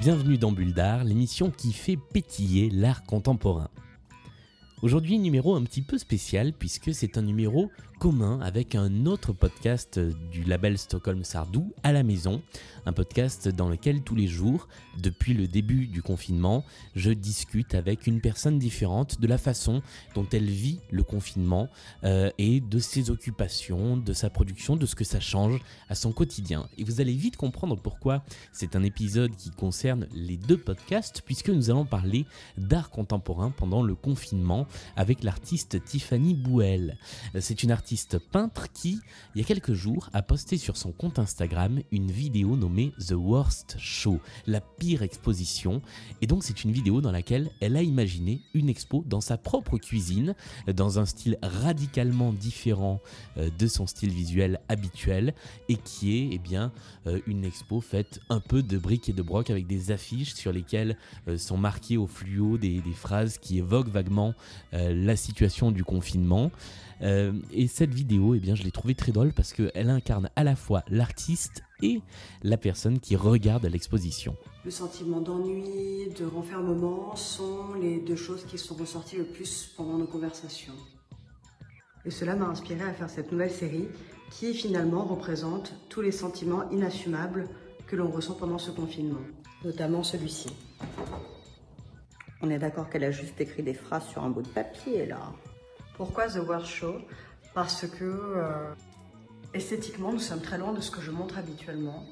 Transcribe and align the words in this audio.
Bienvenue 0.00 0.38
dans 0.38 0.52
Bulle 0.52 0.72
d'Art, 0.72 1.04
l'émission 1.04 1.50
qui 1.50 1.74
fait 1.74 1.98
pétiller 1.98 2.70
l'art 2.70 3.02
contemporain. 3.02 3.68
Aujourd'hui, 4.80 5.18
numéro 5.18 5.56
un 5.56 5.64
petit 5.64 5.82
peu 5.82 5.98
spécial 5.98 6.52
puisque 6.52 6.94
c'est 6.94 7.18
un 7.18 7.22
numéro 7.22 7.68
commun 7.98 8.38
avec 8.42 8.76
un 8.76 9.06
autre 9.06 9.32
podcast 9.32 9.98
du 9.98 10.44
label 10.44 10.78
Stockholm 10.78 11.24
Sardou 11.24 11.72
à 11.82 11.92
la 11.92 12.04
maison, 12.04 12.42
un 12.86 12.92
podcast 12.92 13.48
dans 13.48 13.68
lequel 13.68 14.02
tous 14.02 14.14
les 14.14 14.28
jours, 14.28 14.68
depuis 14.98 15.34
le 15.34 15.48
début 15.48 15.86
du 15.86 16.00
confinement, 16.00 16.64
je 16.94 17.10
discute 17.10 17.74
avec 17.74 18.06
une 18.06 18.20
personne 18.20 18.58
différente 18.58 19.20
de 19.20 19.26
la 19.26 19.36
façon 19.36 19.82
dont 20.14 20.26
elle 20.32 20.48
vit 20.48 20.78
le 20.90 21.02
confinement 21.02 21.68
euh, 22.04 22.30
et 22.38 22.60
de 22.60 22.78
ses 22.78 23.10
occupations, 23.10 23.96
de 23.96 24.12
sa 24.12 24.30
production, 24.30 24.76
de 24.76 24.86
ce 24.86 24.94
que 24.94 25.04
ça 25.04 25.18
change 25.18 25.60
à 25.88 25.96
son 25.96 26.12
quotidien. 26.12 26.68
Et 26.78 26.84
vous 26.84 27.00
allez 27.00 27.14
vite 27.14 27.36
comprendre 27.36 27.76
pourquoi 27.76 28.22
c'est 28.52 28.76
un 28.76 28.84
épisode 28.84 29.34
qui 29.34 29.50
concerne 29.50 30.06
les 30.14 30.36
deux 30.36 30.58
podcasts 30.58 31.22
puisque 31.22 31.50
nous 31.50 31.68
allons 31.70 31.84
parler 31.84 32.26
d'art 32.56 32.90
contemporain 32.90 33.50
pendant 33.50 33.82
le 33.82 33.96
confinement 33.96 34.68
avec 34.94 35.24
l'artiste 35.24 35.82
Tiffany 35.84 36.34
Bouel. 36.34 36.96
C'est 37.40 37.64
une 37.64 37.72
artiste 37.72 37.87
peintre 38.30 38.70
qui, 38.72 39.00
il 39.34 39.40
y 39.40 39.44
a 39.44 39.46
quelques 39.46 39.72
jours, 39.72 40.10
a 40.12 40.22
posté 40.22 40.56
sur 40.58 40.76
son 40.76 40.92
compte 40.92 41.18
Instagram 41.18 41.80
une 41.90 42.10
vidéo 42.10 42.56
nommée 42.56 42.92
The 42.98 43.12
Worst 43.12 43.76
Show, 43.78 44.20
la 44.46 44.60
pire 44.60 45.02
exposition. 45.02 45.82
Et 46.20 46.26
donc 46.26 46.44
c'est 46.44 46.64
une 46.64 46.72
vidéo 46.72 47.00
dans 47.00 47.12
laquelle 47.12 47.50
elle 47.60 47.76
a 47.76 47.82
imaginé 47.82 48.40
une 48.54 48.68
expo 48.68 49.04
dans 49.06 49.20
sa 49.20 49.38
propre 49.38 49.78
cuisine, 49.78 50.34
dans 50.66 50.98
un 50.98 51.06
style 51.06 51.38
radicalement 51.42 52.32
différent 52.32 53.00
euh, 53.36 53.50
de 53.58 53.66
son 53.66 53.86
style 53.86 54.10
visuel 54.10 54.60
habituel, 54.68 55.34
et 55.68 55.76
qui 55.76 56.18
est 56.18 56.28
eh 56.32 56.38
bien, 56.38 56.72
euh, 57.06 57.20
une 57.26 57.44
expo 57.44 57.80
faite 57.80 58.20
un 58.28 58.40
peu 58.40 58.62
de 58.62 58.78
briques 58.78 59.08
et 59.08 59.12
de 59.12 59.22
broc 59.22 59.50
avec 59.50 59.66
des 59.66 59.90
affiches 59.90 60.34
sur 60.34 60.52
lesquelles 60.52 60.96
euh, 61.28 61.38
sont 61.38 61.56
marquées 61.56 61.96
au 61.96 62.06
fluo 62.06 62.58
des, 62.58 62.82
phrases 62.94 63.38
qui 63.38 63.58
évoquent 63.58 63.88
vaguement 63.88 64.34
la 64.72 65.14
situation 65.14 65.70
du 65.70 65.84
confinement. 65.84 66.50
Et 67.00 67.68
cette 67.78 67.94
vidéo, 67.94 68.34
eh 68.34 68.40
bien, 68.40 68.56
je 68.56 68.64
l'ai 68.64 68.72
trouvée 68.72 68.96
très 68.96 69.12
drôle 69.12 69.32
parce 69.32 69.52
qu'elle 69.52 69.88
incarne 69.88 70.30
à 70.34 70.42
la 70.42 70.56
fois 70.56 70.82
l'artiste 70.88 71.62
et 71.80 72.00
la 72.42 72.56
personne 72.56 72.98
qui 72.98 73.14
regarde 73.14 73.64
l'exposition. 73.66 74.36
Le 74.64 74.72
sentiment 74.72 75.20
d'ennui, 75.20 76.08
de 76.18 76.24
renfermement 76.24 77.14
sont 77.14 77.74
les 77.80 78.00
deux 78.00 78.16
choses 78.16 78.44
qui 78.46 78.58
sont 78.58 78.74
ressorties 78.74 79.18
le 79.18 79.26
plus 79.26 79.72
pendant 79.76 79.96
nos 79.96 80.08
conversations. 80.08 80.72
Et 82.04 82.10
cela 82.10 82.34
m'a 82.34 82.46
inspiré 82.46 82.82
à 82.82 82.92
faire 82.92 83.08
cette 83.08 83.30
nouvelle 83.30 83.52
série 83.52 83.86
qui 84.32 84.54
finalement 84.54 85.04
représente 85.04 85.72
tous 85.88 86.00
les 86.00 86.10
sentiments 86.10 86.68
inassumables 86.72 87.48
que 87.86 87.94
l'on 87.94 88.10
ressent 88.10 88.34
pendant 88.34 88.58
ce 88.58 88.72
confinement, 88.72 89.22
notamment 89.64 90.02
celui-ci. 90.02 90.48
On 92.42 92.50
est 92.50 92.58
d'accord 92.58 92.90
qu'elle 92.90 93.04
a 93.04 93.12
juste 93.12 93.40
écrit 93.40 93.62
des 93.62 93.74
phrases 93.74 94.08
sur 94.08 94.24
un 94.24 94.30
bout 94.30 94.42
de 94.42 94.48
papier 94.48 95.06
là. 95.06 95.20
Pourquoi 95.96 96.28
The 96.28 96.38
World 96.46 96.66
Show 96.66 96.94
Parce 97.58 97.88
que 97.88 98.04
euh, 98.04 98.72
esthétiquement, 99.52 100.12
nous 100.12 100.20
sommes 100.20 100.40
très 100.40 100.58
loin 100.58 100.72
de 100.72 100.80
ce 100.80 100.92
que 100.92 101.00
je 101.00 101.10
montre 101.10 101.38
habituellement. 101.38 102.04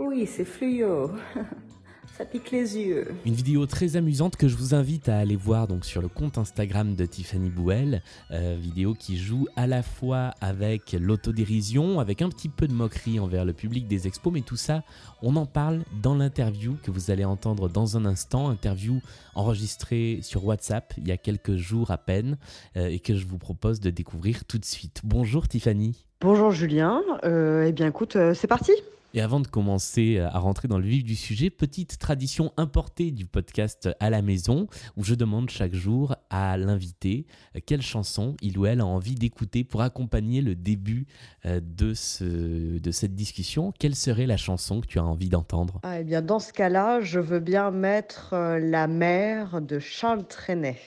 Oui, 0.00 0.26
c'est 0.26 0.44
fluo. 0.44 1.12
Ça 2.16 2.26
pique 2.26 2.50
les 2.50 2.76
yeux. 2.76 3.08
Une 3.24 3.34
vidéo 3.34 3.64
très 3.66 3.96
amusante 3.96 4.36
que 4.36 4.46
je 4.46 4.56
vous 4.56 4.74
invite 4.74 5.08
à 5.08 5.18
aller 5.18 5.36
voir 5.36 5.66
donc 5.66 5.84
sur 5.84 6.02
le 6.02 6.08
compte 6.08 6.36
Instagram 6.36 6.94
de 6.94 7.06
Tiffany 7.06 7.48
Bouel. 7.48 8.02
Euh, 8.30 8.56
vidéo 8.60 8.94
qui 8.94 9.16
joue 9.16 9.46
à 9.56 9.66
la 9.66 9.82
fois 9.82 10.34
avec 10.40 10.92
l'autodérision, 10.92 11.98
avec 11.98 12.20
un 12.20 12.28
petit 12.28 12.50
peu 12.50 12.68
de 12.68 12.74
moquerie 12.74 13.18
envers 13.20 13.44
le 13.44 13.54
public 13.54 13.88
des 13.88 14.06
expos, 14.06 14.32
mais 14.32 14.42
tout 14.42 14.56
ça, 14.56 14.82
on 15.22 15.34
en 15.36 15.46
parle 15.46 15.82
dans 16.02 16.14
l'interview 16.14 16.76
que 16.82 16.90
vous 16.90 17.10
allez 17.10 17.24
entendre 17.24 17.68
dans 17.68 17.96
un 17.96 18.04
instant. 18.04 18.50
Interview 18.50 19.00
enregistrée 19.34 20.18
sur 20.22 20.44
WhatsApp 20.44 20.92
il 20.98 21.08
y 21.08 21.12
a 21.12 21.16
quelques 21.16 21.56
jours 21.56 21.90
à 21.90 21.98
peine 21.98 22.36
euh, 22.76 22.88
et 22.88 22.98
que 22.98 23.14
je 23.14 23.26
vous 23.26 23.38
propose 23.38 23.80
de 23.80 23.88
découvrir 23.88 24.44
tout 24.44 24.58
de 24.58 24.64
suite. 24.64 25.00
Bonjour 25.04 25.48
Tiffany. 25.48 26.04
Bonjour 26.20 26.50
Julien. 26.50 27.02
Euh, 27.24 27.64
eh 27.66 27.72
bien 27.72 27.86
écoute, 27.86 28.18
c'est 28.34 28.46
parti. 28.46 28.72
Et 29.12 29.20
avant 29.20 29.40
de 29.40 29.48
commencer 29.48 30.18
à 30.20 30.38
rentrer 30.38 30.68
dans 30.68 30.78
le 30.78 30.86
vif 30.86 31.02
du 31.02 31.16
sujet, 31.16 31.50
petite 31.50 31.98
tradition 31.98 32.52
importée 32.56 33.10
du 33.10 33.26
podcast 33.26 33.88
à 33.98 34.08
la 34.08 34.22
maison, 34.22 34.68
où 34.96 35.02
je 35.02 35.14
demande 35.16 35.50
chaque 35.50 35.74
jour 35.74 36.14
à 36.30 36.56
l'invité 36.56 37.26
quelle 37.66 37.82
chanson 37.82 38.36
il 38.40 38.58
ou 38.58 38.66
elle 38.66 38.80
a 38.80 38.86
envie 38.86 39.14
d'écouter 39.14 39.64
pour 39.64 39.82
accompagner 39.82 40.42
le 40.42 40.54
début 40.54 41.06
euh, 41.46 41.60
de, 41.60 41.94
ce, 41.94 42.78
de 42.78 42.90
cette 42.90 43.14
discussion. 43.14 43.72
Quelle 43.78 43.96
serait 43.96 44.26
la 44.26 44.36
chanson 44.36 44.80
que 44.80 44.86
tu 44.86 44.98
as 44.98 45.04
envie 45.04 45.28
d'entendre? 45.28 45.80
Ah, 45.82 46.00
Eh 46.00 46.04
bien, 46.04 46.22
dans 46.22 46.38
ce 46.38 46.52
cas-là, 46.52 47.00
je 47.00 47.18
veux 47.18 47.40
bien 47.40 47.70
mettre 47.70 48.34
euh, 48.34 48.58
La 48.58 48.86
mer 48.86 49.60
de 49.60 49.78
Charles 49.78 50.26
Trenet, 50.26 50.78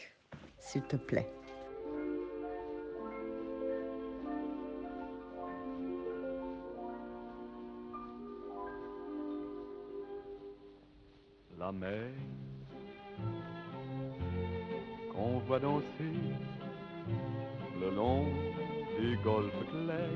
s'il 0.59 0.83
te 0.83 0.95
plaît. 0.95 1.27
La 11.63 11.71
mer 11.71 12.11
qu'on 15.13 15.39
voit 15.47 15.59
danser 15.59 15.85
le 17.79 17.95
long 17.95 18.25
des 18.99 19.15
golfes 19.23 19.53
clairs. 19.69 20.09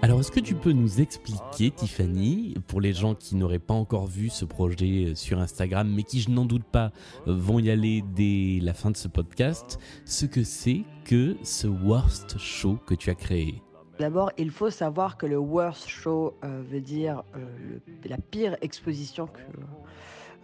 Alors, 0.00 0.20
est-ce 0.20 0.30
que 0.30 0.40
tu 0.40 0.54
peux 0.54 0.72
nous 0.72 1.00
expliquer, 1.00 1.70
Tiffany, 1.70 2.54
pour 2.66 2.80
les 2.80 2.92
gens 2.92 3.14
qui 3.14 3.36
n'auraient 3.36 3.58
pas 3.58 3.74
encore 3.74 4.06
vu 4.06 4.30
ce 4.30 4.44
projet 4.44 5.14
sur 5.14 5.38
Instagram, 5.38 5.92
mais 5.94 6.02
qui, 6.02 6.20
je 6.20 6.30
n'en 6.30 6.46
doute 6.46 6.64
pas, 6.64 6.92
vont 7.26 7.58
y 7.58 7.70
aller 7.70 8.02
dès 8.14 8.60
la 8.64 8.72
fin 8.72 8.90
de 8.90 8.96
ce 8.96 9.08
podcast, 9.08 9.78
ce 10.06 10.24
que 10.24 10.44
c'est 10.44 10.84
que 11.04 11.36
ce 11.42 11.66
Worst 11.66 12.38
Show 12.38 12.78
que 12.86 12.94
tu 12.94 13.10
as 13.10 13.14
créé? 13.14 13.62
D'abord, 13.98 14.30
il 14.36 14.50
faut 14.50 14.68
savoir 14.68 15.16
que 15.16 15.24
le 15.24 15.38
worst 15.38 15.88
show 15.88 16.34
euh, 16.44 16.62
veut 16.70 16.82
dire 16.82 17.22
euh, 17.34 17.80
le, 17.86 18.08
la 18.10 18.18
pire 18.18 18.56
exposition 18.60 19.26
que, 19.26 19.40
euh, 19.40 19.64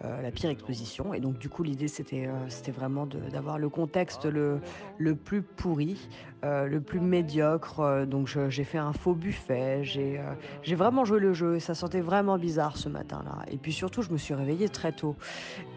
la 0.01 0.31
pire 0.31 0.49
exposition. 0.49 1.13
Et 1.13 1.19
donc, 1.19 1.37
du 1.37 1.49
coup, 1.49 1.63
l'idée, 1.63 1.87
c'était 1.87 2.27
euh, 2.27 2.71
vraiment 2.71 3.05
d'avoir 3.05 3.57
le 3.57 3.69
contexte 3.69 4.25
le, 4.25 4.59
le 4.97 5.15
plus 5.15 5.41
pourri, 5.41 6.09
euh, 6.43 6.67
le 6.67 6.81
plus 6.81 6.99
médiocre. 6.99 8.05
Donc, 8.05 8.27
j'ai 8.27 8.63
fait 8.63 8.77
un 8.77 8.93
faux 8.93 9.13
buffet. 9.13 9.83
J'ai 9.83 10.75
vraiment 10.75 11.05
joué 11.05 11.19
le 11.19 11.33
jeu. 11.33 11.59
Ça 11.59 11.75
sentait 11.75 12.01
vraiment 12.01 12.37
bizarre 12.37 12.77
ce 12.77 12.89
matin-là. 12.89 13.45
Et 13.51 13.57
puis 13.57 13.71
surtout, 13.71 14.01
je 14.01 14.11
me 14.11 14.17
suis 14.17 14.33
réveillée 14.33 14.69
très 14.69 14.91
tôt. 14.91 15.15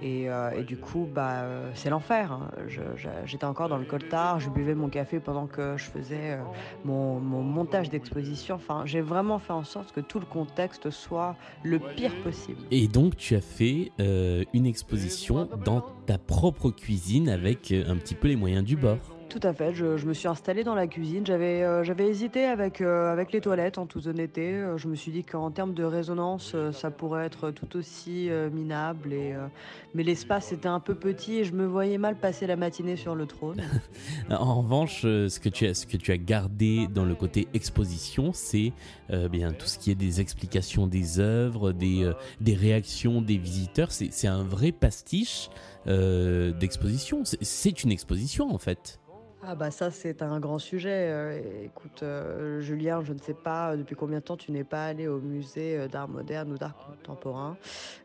Et, 0.02 0.24
et 0.24 0.62
du 0.64 0.76
coup, 0.76 1.08
bah, 1.12 1.44
c'est 1.74 1.90
l'enfer. 1.90 2.32
Hein. 2.32 2.50
J'étais 3.24 3.44
encore 3.44 3.68
dans 3.68 3.78
le 3.78 3.84
coltard. 3.84 4.40
Je 4.40 4.50
buvais 4.50 4.74
mon 4.74 4.88
café 4.88 5.20
pendant 5.20 5.46
que 5.46 5.76
je 5.76 5.84
faisais 5.84 6.38
mon, 6.84 7.20
mon 7.20 7.42
montage 7.42 7.90
d'exposition. 7.90 8.56
Enfin, 8.56 8.82
j'ai 8.84 9.00
vraiment 9.00 9.38
fait 9.38 9.52
en 9.52 9.64
sorte 9.64 9.92
que 9.92 10.00
tout 10.00 10.20
le 10.20 10.26
contexte 10.26 10.90
soit 10.90 11.36
le 11.62 11.78
pire 11.78 12.12
possible. 12.22 12.60
Et 12.70 12.88
donc, 12.88 13.16
tu 13.16 13.34
as 13.34 13.40
fait 13.40 13.92
euh, 14.00 14.05
une 14.52 14.66
exposition 14.66 15.48
dans 15.64 15.84
ta 16.06 16.18
propre 16.18 16.70
cuisine 16.70 17.28
avec 17.28 17.72
euh, 17.72 17.84
un 17.88 17.96
petit 17.96 18.14
peu 18.14 18.28
les 18.28 18.36
moyens 18.36 18.64
du 18.64 18.76
bord. 18.76 19.15
Tout 19.28 19.40
à 19.42 19.52
fait, 19.52 19.74
je, 19.74 20.06
me 20.06 20.14
suis 20.14 20.28
installée 20.28 20.62
dans 20.62 20.74
la 20.74 20.86
cuisine. 20.86 21.26
J'avais 21.26 21.62
euh, 21.62 21.82
hésité 21.98 22.44
avec, 22.44 22.80
euh, 22.80 23.12
avec 23.12 23.32
les 23.32 23.40
toilettes, 23.40 23.76
en 23.76 23.86
toute 23.86 24.06
honnêteté. 24.06 24.52
Euh, 24.52 24.78
je 24.78 24.86
me 24.88 24.94
suis 24.94 25.10
dit 25.10 25.24
qu'en 25.24 25.50
termes 25.50 25.74
de 25.74 25.82
résonance, 25.82 26.54
ça 26.72 26.90
pourrait 26.90 27.26
être 27.26 27.50
tout 27.50 27.76
aussi 27.76 28.30
minable. 28.52 29.12
Et, 29.12 29.34
mais 29.94 30.02
l'espace 30.02 30.52
était 30.52 30.68
un 30.68 30.80
peu 30.80 30.94
petit 30.94 31.38
et 31.38 31.44
je 31.44 31.52
me 31.52 31.66
voyais 31.66 31.98
mal 31.98 32.16
passer 32.16 32.46
la 32.46 32.56
matinée 32.56 32.96
sur 32.96 33.14
le 33.14 33.26
trône. 33.26 33.62
en 34.30 34.62
revanche, 34.62 35.02
ce 35.02 35.40
que, 35.40 35.48
tu 35.48 35.66
as, 35.66 35.74
ce 35.74 35.86
que 35.86 35.96
tu 35.96 36.12
as 36.12 36.18
gardé 36.18 36.86
dans 36.86 37.04
le 37.04 37.14
côté 37.14 37.48
exposition, 37.52 38.32
c'est 38.32 38.72
bien 39.30 39.52
tout 39.52 39.66
ce 39.66 39.78
qui 39.78 39.90
est 39.90 39.96
des 39.96 40.20
explications 40.20 40.86
des 40.86 41.18
œuvres, 41.20 41.72
des, 41.72 42.10
des 42.40 42.54
réactions 42.54 43.20
des 43.20 43.38
visiteurs. 43.38 43.90
C'est 43.90 44.28
un 44.28 44.44
vrai 44.44 44.72
pastiche 44.72 45.50
d'exposition. 45.86 47.22
C'est 47.24 47.82
une 47.82 47.92
exposition 47.92 48.52
en 48.52 48.58
fait. 48.58 49.00
Ah 49.48 49.54
bah 49.54 49.70
ça 49.70 49.92
c'est 49.92 50.22
un 50.22 50.40
grand 50.40 50.58
sujet. 50.58 51.08
euh, 51.08 51.40
écoute, 51.62 52.02
euh, 52.02 52.60
Julien, 52.60 53.04
je 53.04 53.12
ne 53.12 53.18
sais 53.18 53.32
pas 53.32 53.70
euh, 53.70 53.76
depuis 53.76 53.94
combien 53.94 54.18
de 54.18 54.24
temps 54.24 54.36
tu 54.36 54.50
n'es 54.50 54.64
pas 54.64 54.86
allé 54.86 55.06
au 55.06 55.20
musée 55.20 55.86
d'art 55.86 56.08
moderne 56.08 56.50
ou 56.52 56.58
d'art 56.58 56.74
contemporain, 56.74 57.56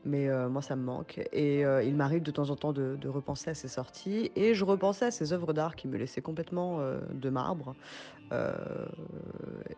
mais 0.05 0.29
moi 0.49 0.61
ça 0.61 0.75
me 0.75 0.83
manque. 0.83 1.19
Et 1.33 1.61
il 1.61 1.95
m'arrive 1.95 2.21
de 2.21 2.31
temps 2.31 2.51
en 2.51 2.55
temps 2.55 2.73
de, 2.73 3.07
repenser 3.07 3.49
à 3.49 3.55
ces 3.55 3.67
sorties 3.67 4.31
et 4.35 4.53
je 4.53 4.63
repensais 4.63 5.05
à 5.05 5.11
ces 5.11 5.33
œuvres 5.33 5.53
d'art 5.53 5.75
qui 5.75 5.87
me 5.87 5.97
laissaient 5.97 6.21
complètement 6.21 6.79
de 7.11 7.29
marbre 7.29 7.73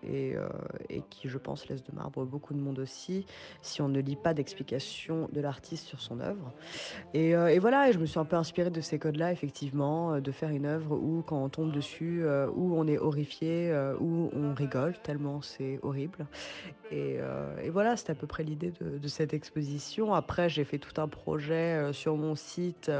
et, 0.03 0.35
qui, 1.09 1.27
je 1.27 1.37
pense, 1.39 1.67
laissent 1.69 1.83
de 1.83 1.95
marbre 1.95 2.23
beaucoup 2.25 2.53
de 2.53 2.59
monde 2.59 2.77
aussi 2.77 3.25
si 3.63 3.81
on 3.81 3.87
ne 3.87 3.99
lit 3.99 4.15
pas 4.15 4.35
d'explication 4.35 5.27
de 5.31 5.41
l'artiste 5.41 5.87
sur 5.87 5.99
son 5.99 6.19
œuvre. 6.19 6.51
Et, 7.15 7.29
et 7.29 7.59
voilà, 7.59 7.89
et 7.89 7.93
je 7.93 7.99
me 7.99 8.05
suis 8.05 8.19
un 8.19 8.25
peu 8.25 8.35
inspirée 8.35 8.69
de 8.69 8.81
ces 8.81 8.99
codes-là, 8.99 9.31
effectivement, 9.31 10.19
de 10.19 10.31
faire 10.31 10.49
une 10.49 10.65
œuvre 10.67 10.95
où, 10.95 11.23
quand 11.25 11.52
tombe 11.53 11.71
dessus, 11.71 12.23
euh, 12.23 12.47
où 12.53 12.75
on 12.75 12.87
est 12.87 12.97
horrifié, 12.97 13.71
euh, 13.71 13.95
où 13.99 14.29
on 14.35 14.53
rigole, 14.53 14.95
tellement 15.03 15.41
c'est 15.41 15.79
horrible. 15.83 16.25
Et, 16.91 17.17
euh, 17.19 17.55
et 17.63 17.69
voilà, 17.69 17.95
c'est 17.95 18.09
à 18.09 18.15
peu 18.15 18.27
près 18.27 18.43
l'idée 18.43 18.73
de, 18.81 19.07
cette 19.07 19.33
exposition. 19.33 20.13
Après, 20.13 20.49
j'ai 20.49 20.63
fait 20.63 20.79
tout 20.79 20.99
un 20.99 21.07
projet 21.07 21.93
sur 21.93 22.17
mon 22.17 22.35
site 22.35 22.91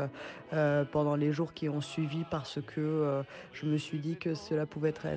pendant 0.92 1.16
les 1.16 1.32
jours 1.32 1.54
qui 1.54 1.68
ont 1.70 1.82
suivi 1.82 2.24
parce 2.30 2.60
que 2.62 3.24
je 3.54 3.66
me 3.66 3.78
suis 3.78 3.98
dit 3.98 4.16
que 4.16 4.36
cela 4.36 4.68
pouvait 4.68 4.90
être 4.90 5.08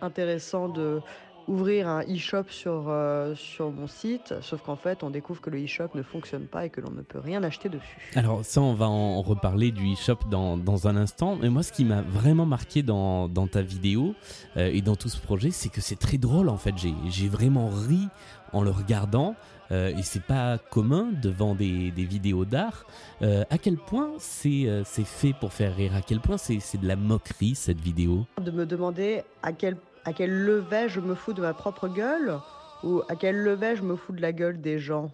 intéressant 0.00 0.68
de 0.68 1.00
ouvrir 1.46 1.88
un 1.88 2.02
e-shop 2.02 2.44
sur, 2.48 2.86
euh, 2.88 3.34
sur 3.34 3.70
mon 3.70 3.86
site, 3.86 4.34
sauf 4.40 4.62
qu'en 4.62 4.76
fait, 4.76 5.02
on 5.02 5.10
découvre 5.10 5.40
que 5.40 5.50
le 5.50 5.64
e-shop 5.64 5.88
ne 5.94 6.02
fonctionne 6.02 6.46
pas 6.46 6.66
et 6.66 6.70
que 6.70 6.80
l'on 6.80 6.90
ne 6.90 7.02
peut 7.02 7.18
rien 7.18 7.42
acheter 7.42 7.68
dessus. 7.68 8.10
Alors 8.14 8.44
ça, 8.44 8.60
on 8.60 8.74
va 8.74 8.88
en 8.88 9.22
reparler 9.22 9.70
du 9.70 9.92
e-shop 9.92 10.18
dans, 10.30 10.56
dans 10.56 10.88
un 10.88 10.96
instant. 10.96 11.36
Mais 11.40 11.50
moi, 11.50 11.62
ce 11.62 11.72
qui 11.72 11.84
m'a 11.84 12.02
vraiment 12.02 12.46
marqué 12.46 12.82
dans, 12.82 13.28
dans 13.28 13.46
ta 13.46 13.62
vidéo 13.62 14.14
euh, 14.56 14.70
et 14.72 14.82
dans 14.82 14.96
tout 14.96 15.08
ce 15.08 15.20
projet, 15.20 15.50
c'est 15.50 15.68
que 15.68 15.80
c'est 15.80 15.98
très 15.98 16.18
drôle 16.18 16.48
en 16.48 16.56
fait. 16.56 16.74
J'ai 16.76 16.94
j'ai 17.08 17.28
vraiment 17.28 17.68
ri 17.68 18.08
en 18.52 18.62
le 18.62 18.70
regardant. 18.70 19.34
euh, 19.70 19.96
et 19.96 20.02
c'est 20.02 20.22
pas 20.22 20.58
commun 20.58 21.08
devant 21.22 21.54
des, 21.54 21.90
des 21.90 22.04
vidéos 22.04 22.44
d'art. 22.44 22.86
Euh, 23.22 23.44
à 23.50 23.58
quel 23.58 23.76
point 23.76 24.12
c'est 24.18 24.66
euh, 24.66 24.82
c'est 24.84 25.06
fait 25.06 25.32
pour 25.32 25.52
faire 25.52 25.74
rire? 25.74 25.94
À 25.94 26.02
quel 26.02 26.20
point 26.20 26.36
c'est 26.38 26.60
c'est 26.60 26.78
de 26.78 26.86
la 26.86 26.96
moquerie 26.96 27.54
cette 27.54 27.80
vidéo? 27.80 28.26
De 28.40 28.50
me 28.50 28.66
demander 28.66 29.22
à 29.42 29.52
quel, 29.52 29.76
à 30.04 30.12
quel 30.12 30.30
levet 30.30 30.88
je 30.88 31.00
me 31.00 31.14
fous 31.14 31.32
de 31.32 31.40
ma 31.40 31.54
propre 31.54 31.88
gueule 31.88 32.38
ou 32.82 33.02
à 33.08 33.16
quel 33.16 33.36
levet 33.36 33.76
je 33.76 33.82
me 33.82 33.96
fous 33.96 34.12
de 34.12 34.20
la 34.20 34.32
gueule 34.32 34.60
des 34.60 34.78
gens. 34.78 35.10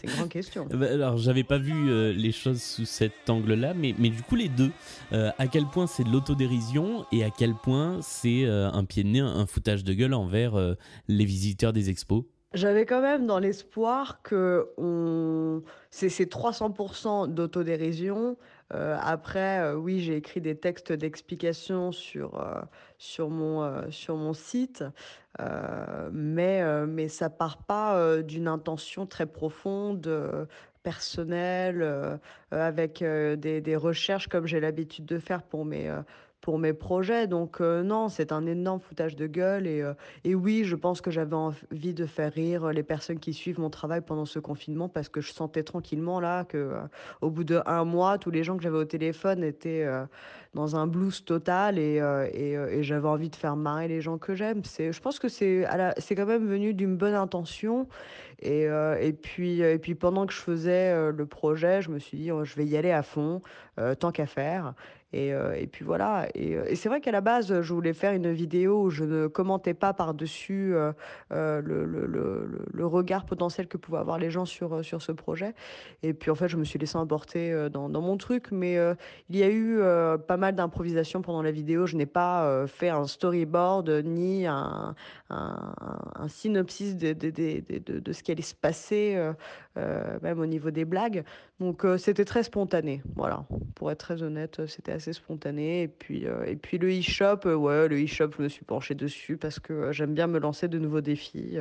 C'est 0.00 0.04
une 0.04 0.16
grande 0.16 0.28
question. 0.28 0.66
Bah, 0.74 0.86
Alors, 0.92 1.16
j'avais 1.16 1.44
pas 1.44 1.58
vu 1.58 1.90
euh, 1.90 2.12
les 2.12 2.32
choses 2.32 2.60
sous 2.60 2.84
cet 2.84 3.30
angle-là, 3.30 3.72
mais, 3.74 3.94
mais 3.98 4.10
du 4.10 4.22
coup, 4.22 4.34
les 4.34 4.48
deux. 4.48 4.72
Euh, 5.12 5.30
à 5.38 5.46
quel 5.46 5.64
point 5.66 5.86
c'est 5.86 6.04
de 6.04 6.10
l'autodérision 6.10 7.06
et 7.12 7.24
à 7.24 7.30
quel 7.30 7.54
point 7.54 7.98
c'est 8.02 8.44
euh, 8.44 8.68
un 8.72 8.84
pied 8.84 9.04
de 9.04 9.08
nez, 9.08 9.20
un 9.20 9.46
foutage 9.46 9.84
de 9.84 9.94
gueule 9.94 10.14
envers 10.14 10.54
les 11.06 11.24
visiteurs 11.24 11.72
des 11.72 11.88
expos? 11.88 12.24
J'avais 12.54 12.86
quand 12.86 13.02
même 13.02 13.26
dans 13.26 13.38
l'espoir 13.38 14.22
que 14.22 14.68
on... 14.78 15.62
c'est 15.90 16.08
300% 16.08 17.28
d'autodérision. 17.28 18.36
Euh, 18.74 18.98
après, 19.00 19.60
euh, 19.60 19.74
oui, 19.74 20.00
j'ai 20.00 20.16
écrit 20.16 20.40
des 20.40 20.56
textes 20.56 20.92
d'explication 20.92 21.90
sur, 21.90 22.40
euh, 22.40 22.60
sur, 22.98 23.30
mon, 23.30 23.90
sur 23.90 24.16
mon 24.16 24.34
site, 24.34 24.84
mais, 26.12 26.86
mais 26.86 27.08
ça 27.08 27.30
part 27.30 27.58
pas 27.58 28.22
d'une 28.22 28.48
intention 28.48 29.06
très 29.06 29.26
profonde, 29.26 30.48
personnelle, 30.82 31.82
euh, 31.82 32.16
avec 32.50 33.04
des, 33.04 33.60
des 33.60 33.76
recherches 33.76 34.28
comme 34.28 34.46
j'ai 34.46 34.58
l'habitude 34.58 35.04
de 35.04 35.18
faire 35.18 35.42
pour 35.42 35.64
mes, 35.64 35.92
pour 36.48 36.58
mes 36.58 36.72
projets. 36.72 37.26
Donc 37.26 37.60
euh, 37.60 37.82
non, 37.82 38.08
c'est 38.08 38.32
un 38.32 38.46
énorme 38.46 38.80
foutage 38.80 39.16
de 39.16 39.26
gueule. 39.26 39.66
Et, 39.66 39.82
euh, 39.82 39.92
et 40.24 40.34
oui, 40.34 40.64
je 40.64 40.76
pense 40.76 41.02
que 41.02 41.10
j'avais 41.10 41.36
envie 41.36 41.92
de 41.92 42.06
faire 42.06 42.32
rire 42.32 42.72
les 42.72 42.82
personnes 42.82 43.18
qui 43.18 43.34
suivent 43.34 43.60
mon 43.60 43.68
travail 43.68 44.00
pendant 44.00 44.24
ce 44.24 44.38
confinement 44.38 44.88
parce 44.88 45.10
que 45.10 45.20
je 45.20 45.30
sentais 45.30 45.62
tranquillement 45.62 46.20
là 46.20 46.44
que 46.44 46.56
euh, 46.56 46.80
au 47.20 47.28
bout 47.28 47.44
de 47.44 47.60
un 47.66 47.84
mois, 47.84 48.16
tous 48.16 48.30
les 48.30 48.44
gens 48.44 48.56
que 48.56 48.62
j'avais 48.62 48.78
au 48.78 48.86
téléphone 48.86 49.44
étaient 49.44 49.86
dans 50.54 50.74
un 50.74 50.86
blues 50.86 51.22
total 51.22 51.78
et, 51.78 51.96
et, 52.32 52.82
j'avais 52.82 53.08
envie 53.08 53.28
de 53.28 53.36
faire 53.36 53.54
marrer 53.54 53.86
les 53.86 54.00
gens 54.00 54.16
que 54.16 54.34
j'aime. 54.34 54.64
C'est, 54.64 54.90
je 54.90 55.02
pense 55.02 55.18
que 55.18 55.28
c'est, 55.28 55.66
c'est 55.98 56.14
quand 56.14 56.24
même 56.24 56.48
venu 56.48 56.72
d'une 56.72 56.96
bonne 56.96 57.14
intention. 57.14 57.88
Et, 58.40 58.62
et, 58.62 59.12
puis, 59.12 59.60
et 59.60 59.78
puis 59.78 59.94
pendant 59.94 60.26
que 60.26 60.32
je 60.32 60.40
faisais 60.40 61.12
le 61.12 61.26
projet, 61.26 61.82
je 61.82 61.90
me 61.90 61.98
suis 61.98 62.16
dit, 62.16 62.32
oh, 62.32 62.44
je 62.44 62.54
vais 62.54 62.64
y 62.64 62.76
aller 62.76 62.92
à 62.92 63.02
fond, 63.02 63.42
tant 63.98 64.12
qu'à 64.12 64.26
faire. 64.26 64.74
Et, 65.12 65.32
euh, 65.32 65.54
et 65.54 65.66
puis 65.66 65.84
voilà. 65.84 66.28
Et, 66.34 66.54
euh, 66.54 66.64
et 66.68 66.76
c'est 66.76 66.88
vrai 66.88 67.00
qu'à 67.00 67.12
la 67.12 67.22
base, 67.22 67.62
je 67.62 67.74
voulais 67.74 67.94
faire 67.94 68.12
une 68.12 68.30
vidéo 68.30 68.82
où 68.82 68.90
je 68.90 69.04
ne 69.04 69.26
commentais 69.26 69.72
pas 69.72 69.94
par-dessus 69.94 70.74
euh, 70.74 70.92
le, 71.62 72.86
regard 72.86 73.24
potentiel 73.24 73.68
que 73.68 73.76
pouvaient 73.76 73.98
avoir 73.98 74.18
les 74.18 74.30
gens 74.30 74.44
sur, 74.44 74.84
sur 74.84 75.02
ce 75.02 75.12
projet. 75.12 75.54
Et 76.02 76.12
puis 76.12 76.30
en 76.30 76.34
fait, 76.34 76.48
je 76.48 76.56
me 76.56 76.64
suis 76.64 76.78
laissé 76.78 76.96
emporter 76.96 77.68
dans, 77.70 77.88
mon 77.88 78.16
truc. 78.16 78.50
Mais 78.50 78.76
il 79.28 79.36
y 79.36 79.42
a 79.42 79.50
eu 79.50 79.80
pas 80.26 80.36
mal 80.36 80.54
d'improvisation 80.54 81.22
pendant 81.22 81.42
la 81.42 81.50
vidéo. 81.50 81.86
Je 81.86 81.96
n'ai 81.96 82.06
pas 82.06 82.66
fait 82.66 82.88
un 82.88 83.06
storyboard 83.06 83.90
ni 84.04 84.46
un, 84.46 84.94
synopsis 86.28 86.96
de, 86.96 87.12
de, 87.12 87.30
de, 87.30 88.12
ce 88.12 88.22
qui 88.22 88.32
allait 88.32 88.42
se 88.42 88.54
passer, 88.54 89.20
même 89.76 90.40
au 90.40 90.46
niveau 90.46 90.70
des 90.70 90.86
blagues. 90.86 91.24
Donc 91.60 91.84
c'était 91.98 92.24
très 92.24 92.42
spontané, 92.42 93.02
voilà. 93.16 93.44
Pour 93.74 93.90
être 93.90 93.98
très 93.98 94.22
honnête, 94.22 94.66
c'était 94.66 94.97
assez 94.98 95.12
spontané. 95.12 95.82
Et 95.82 95.88
puis, 95.88 96.26
euh, 96.26 96.44
et 96.44 96.56
puis 96.56 96.78
le 96.78 96.88
e-shop, 96.88 97.40
euh, 97.46 97.54
ouais, 97.54 97.88
le 97.88 98.04
e-shop, 98.04 98.30
je 98.36 98.42
me 98.42 98.48
suis 98.48 98.64
penchée 98.64 98.94
dessus 98.94 99.36
parce 99.36 99.58
que 99.58 99.72
euh, 99.72 99.92
j'aime 99.92 100.14
bien 100.14 100.26
me 100.26 100.38
lancer 100.38 100.68
de 100.68 100.78
nouveaux 100.78 101.00
défis. 101.00 101.56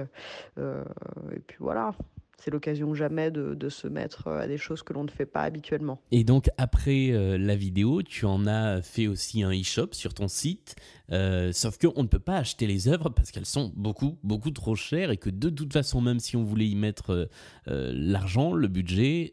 Et 0.58 1.40
puis 1.48 1.58
voilà, 1.60 1.94
c'est 2.38 2.52
l'occasion 2.52 2.94
jamais 2.94 3.32
de, 3.32 3.56
de 3.56 3.70
se 3.70 3.88
mettre 3.88 4.28
euh, 4.28 4.40
à 4.40 4.48
des 4.48 4.58
choses 4.58 4.84
que 4.84 4.94
l'on 4.94 5.04
ne 5.04 5.10
fait 5.10 5.26
pas 5.26 5.42
habituellement. 5.42 6.00
Et 6.12 6.24
donc, 6.24 6.50
après 6.58 7.12
euh, 7.12 7.38
la 7.38 7.56
vidéo, 7.56 8.04
tu 8.04 8.26
en 8.26 8.46
as 8.46 8.82
fait 8.82 9.08
aussi 9.08 9.44
un 9.44 9.52
e-shop 9.52 9.90
sur 9.92 10.14
ton 10.14 10.28
site. 10.28 10.76
Euh, 11.12 11.52
sauf 11.52 11.78
qu'on 11.78 12.04
ne 12.04 12.08
peut 12.08 12.20
pas 12.20 12.38
acheter 12.38 12.68
les 12.68 12.90
œuvres 12.90 13.10
parce 13.10 13.32
qu'elles 13.32 13.46
sont 13.46 13.72
beaucoup, 13.76 14.18
beaucoup 14.24 14.52
trop 14.52 14.76
chères 14.76 15.10
et 15.10 15.18
que 15.18 15.30
de 15.30 15.50
toute 15.50 15.74
façon, 15.74 16.02
même 16.02 16.20
si 16.20 16.36
on 16.36 16.44
voulait 16.44 16.68
y 16.68 16.76
mettre 16.76 17.30
euh, 17.68 17.92
l'argent, 17.96 18.54
le 18.54 18.68
budget, 18.68 19.32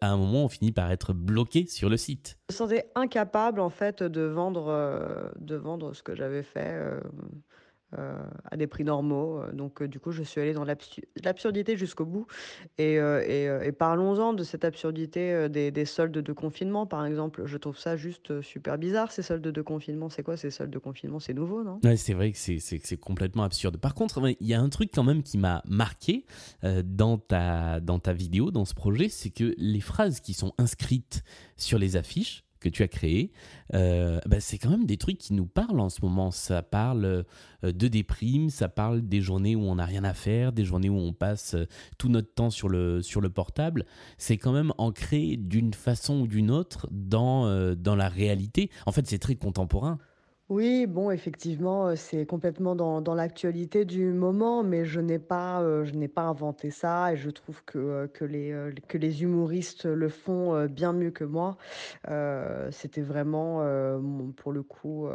à 0.00 0.10
un 0.10 0.16
moment, 0.16 0.44
on 0.44 0.48
finit 0.48 0.72
par 0.72 0.90
être 0.90 1.12
bloqué 1.12 1.66
sur 1.66 1.88
le 1.88 1.96
site. 1.96 2.38
Je 2.50 2.54
me 2.54 2.58
sentais 2.58 2.90
incapable 2.94 3.60
en 3.60 3.70
fait 3.70 4.02
de 4.02 4.22
vendre, 4.22 5.32
de 5.38 5.56
vendre 5.56 5.94
ce 5.94 6.02
que 6.02 6.14
j'avais 6.14 6.42
fait 6.42 7.00
à 7.92 8.56
des 8.56 8.66
prix 8.66 8.84
normaux. 8.84 9.40
Euh, 9.40 9.52
Donc 9.52 9.80
euh, 9.82 9.88
du 9.88 10.00
coup, 10.00 10.10
je 10.12 10.22
suis 10.22 10.40
allée 10.40 10.52
dans 10.52 10.64
l'absu- 10.64 11.04
l'absurdité 11.24 11.76
jusqu'au 11.76 12.04
bout. 12.04 12.26
Et, 12.78 12.98
euh, 12.98 13.22
euh, 13.26 13.72
parlons-en 13.72 14.32
de 14.32 14.42
cette 14.42 14.64
absurdité 14.64 15.32
euh, 15.32 15.48
des, 15.48 15.70
des 15.70 15.84
soldes 15.84 16.12
de 16.18 16.32
confinement, 16.32 16.86
par 16.86 17.06
exemple. 17.06 17.42
Je 17.46 17.56
trouve 17.56 17.78
ça 17.78 17.96
juste 17.96 18.30
euh, 18.30 18.42
super 18.42 18.76
bizarre, 18.78 19.12
ces 19.12 19.22
soldes 19.22 19.42
de 19.42 19.62
confinement. 19.62 20.08
C'est 20.10 20.22
quoi 20.22 20.36
ces 20.36 20.50
soldes 20.50 20.70
de 20.70 20.78
confinement? 20.78 21.20
C'est 21.20 21.34
nouveau, 21.34 21.62
non? 21.62 21.80
Ouais, 21.84 21.96
c'est 21.96 22.14
vrai 22.14 22.32
que 22.32 22.38
c'est- 22.38 22.96
complètement 23.00 23.44
absurde. 23.44 23.76
Par 23.76 23.94
contre, 23.94 24.20
il 24.40 24.46
y 24.46 24.54
a 24.54 24.60
un 24.60 24.68
truc 24.68 24.90
quand 24.92 25.04
même 25.04 25.22
qui 25.22 25.38
m'a 25.38 25.62
marqué 25.66 26.24
euh, 26.64 26.82
dans 26.84 27.18
ta 27.18 28.12
vidéo, 28.12 28.50
dans 28.50 28.64
ce 28.64 28.74
projet, 28.74 29.08
c'est 29.08 29.30
que 29.30 29.54
les 29.58 29.80
phrases 29.80 30.20
qui 30.20 30.34
sont 30.34 30.52
inscrites 30.58 31.22
sur 31.56 31.78
les 31.78 31.96
affiches 31.96 32.44
que 32.60 32.68
tu 32.68 32.82
as 32.82 32.88
créées, 32.88 33.32
euh, 33.74 34.20
bah, 34.26 34.40
c'est 34.40 34.58
quand 34.58 34.70
même 34.70 34.86
des 34.86 34.96
trucs 34.96 35.18
qui 35.18 35.34
nous 35.34 35.46
parlent 35.46 35.80
en 35.80 35.88
ce 35.88 36.00
moment. 36.02 36.30
Ça 36.30 36.62
parle 36.62 37.04
euh, 37.04 37.72
de 37.72 37.88
déprime, 37.88 38.50
ça 38.50 38.68
parle 38.68 39.02
des 39.02 39.20
journées 39.20 39.56
où 39.56 39.62
on 39.62 39.76
n'a 39.76 39.84
rien 39.84 40.04
à 40.04 40.14
faire, 40.14 40.52
des 40.52 40.64
journées 40.64 40.88
où 40.88 40.98
on 40.98 41.12
passe 41.12 41.54
euh, 41.54 41.66
tout 41.98 42.08
notre 42.08 42.32
temps 42.32 42.50
sur 42.50 42.68
le, 42.68 43.02
sur 43.02 43.20
le 43.20 43.30
portable. 43.30 43.84
C'est 44.18 44.38
quand 44.38 44.52
même 44.52 44.72
ancré 44.78 45.36
d'une 45.36 45.74
façon 45.74 46.20
ou 46.20 46.26
d'une 46.26 46.50
autre 46.50 46.88
dans, 46.90 47.46
euh, 47.46 47.74
dans 47.74 47.96
la 47.96 48.08
réalité. 48.08 48.70
En 48.86 48.92
fait, 48.92 49.06
c'est 49.06 49.18
très 49.18 49.36
contemporain. 49.36 49.98
Oui, 50.48 50.86
bon, 50.86 51.10
effectivement, 51.10 51.88
euh, 51.88 51.96
c'est 51.96 52.24
complètement 52.24 52.76
dans, 52.76 53.14
l'actualité 53.14 53.84
du 53.84 54.12
moment, 54.12 54.62
mais 54.62 54.84
je 54.84 55.00
n'ai 55.00 55.18
pas, 55.18 55.60
euh, 55.62 55.84
pas 56.06 56.22
inventé 56.22 56.70
ça 56.70 57.12
et 57.12 57.16
je 57.16 57.30
trouve 57.30 57.64
que, 57.64 58.08
euh, 58.22 58.72
les, 58.94 59.22
humoristes 59.22 59.86
le 59.86 60.08
font 60.08 60.66
bien 60.66 60.92
mieux 60.92 61.10
que 61.10 61.24
moi. 61.24 61.56
C'était 62.70 63.00
vraiment, 63.02 63.60
pour 64.36 64.52
le 64.52 64.62
coup, 64.62 65.08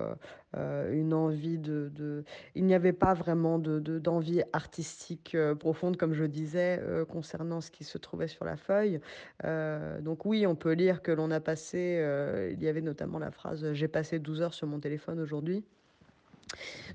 euh, 0.57 0.91
une 0.93 1.13
envie 1.13 1.57
de, 1.57 1.89
de- 1.93 2.23
Il 2.55 2.65
n'y 2.65 2.73
avait 2.73 2.93
pas 2.93 3.13
vraiment 3.13 3.59
de, 3.59 3.79
de- 3.79 3.99
d'envie 3.99 4.41
artistique 4.53 5.35
euh, 5.35 5.55
profonde, 5.55 5.97
comme 5.97 6.13
je 6.13 6.25
disais, 6.25 6.79
euh, 6.81 7.05
concernant 7.05 7.61
ce 7.61 7.71
qui 7.71 7.83
se 7.83 7.97
trouvait 7.97 8.27
sur 8.27 8.45
la 8.45 8.57
feuille. 8.57 8.99
Donc 10.01 10.25
oui, 10.25 10.45
on 10.47 10.55
peut 10.55 10.73
lire 10.73 11.01
que 11.01 11.11
l'on 11.11 11.31
a 11.31 11.39
passé, 11.39 12.03
il 12.53 12.61
y 12.63 12.67
avait 12.67 12.81
notamment 12.81 13.19
la 13.19 13.31
phrase 13.31 13.73
«J'ai 13.73 13.87
passé 13.87 14.19
12 14.19 14.41
heures 14.41 14.53
sur 14.53 14.67
mon 14.67 14.79
téléphone 14.79 15.19
aujourd'hui». 15.19 15.63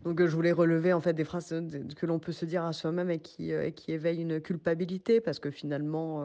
Donc, 0.05 0.25
je 0.25 0.35
voulais 0.35 0.53
relever 0.53 0.93
en 0.93 1.01
fait 1.01 1.15
des 1.15 1.25
phrases 1.25 1.55
que 1.97 2.07
l'on 2.07 2.19
peut 2.19 2.33
se 2.33 2.45
dire 2.45 2.65
à 2.65 2.73
soi-même 2.73 3.11
et 3.11 3.19
qui, 3.19 3.51
et 3.51 3.73
qui 3.73 3.93
éveillent 3.93 4.23
une 4.23 4.41
culpabilité 4.41 5.21
parce 5.21 5.39
que 5.39 5.51
finalement, 5.51 6.23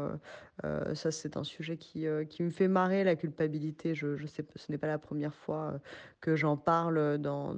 ça 0.94 1.12
c'est 1.12 1.38
un 1.38 1.44
sujet 1.44 1.78
qui, 1.78 2.06
me 2.06 2.50
fait 2.50 2.68
marrer, 2.68 3.04
la 3.04 3.16
culpabilité. 3.16 3.96
Je, 3.96 4.18
je 4.18 4.28
sais, 4.28 4.46
ce 4.56 4.72
n'est 4.72 4.78
pas 4.78 4.88
la 4.88 5.00
première 5.00 5.34
fois 5.34 5.80
que 6.22 6.36
j'en 6.36 6.56
parle 6.56 7.18
dans, 7.18 7.54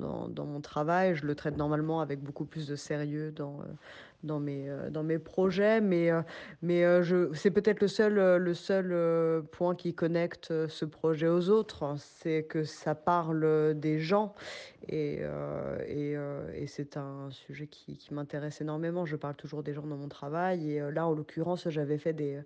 mon 0.46 0.62
travail. 0.62 1.16
Je 1.16 1.26
le 1.26 1.36
traite 1.36 1.58
normalement 1.58 2.02
avec 2.02 2.22
beaucoup 2.22 2.46
plus 2.46 2.66
de 2.68 2.76
sérieux 2.76 3.32
dans, 3.32 4.40
mes, 4.40 4.70
euh, 4.70 5.20
projets, 5.20 5.82
mais, 5.82 6.10
euh, 6.10 6.22
euh, 6.64 7.30
c'est 7.34 7.52
peut-être 7.52 7.82
le 7.82 7.90
seul, 7.90 8.38
le 8.38 8.54
seul 8.54 9.44
point 9.52 9.76
qui 9.76 9.94
connecte 9.94 10.68
ce 10.68 10.86
projet 10.86 11.28
aux 11.28 11.50
autres, 11.50 11.96
c'est 11.98 12.44
que 12.44 12.64
ça 12.64 12.96
parle 12.96 13.74
des 13.76 14.00
gens 14.00 14.34
et, 14.88 15.22
et, 15.88 16.16
et 16.56 16.68
c'est 16.68 16.98
un 16.98 17.30
sujet 17.32 17.68
qui, 17.68 17.98
m'intéresse 18.12 18.62
énormément. 18.62 19.06
Je 19.06 19.16
parle 19.16 19.36
toujours 19.36 19.64
des 19.64 19.74
gens 19.74 19.86
dans 19.86 19.98
mon 19.98 20.10
travail 20.10 20.72
et 20.72 20.92
là, 20.92 21.08
en 21.08 21.14
l'occurrence, 21.14 21.70
j'avais 21.70 21.98
fait 21.98 22.14
des, 22.14 22.44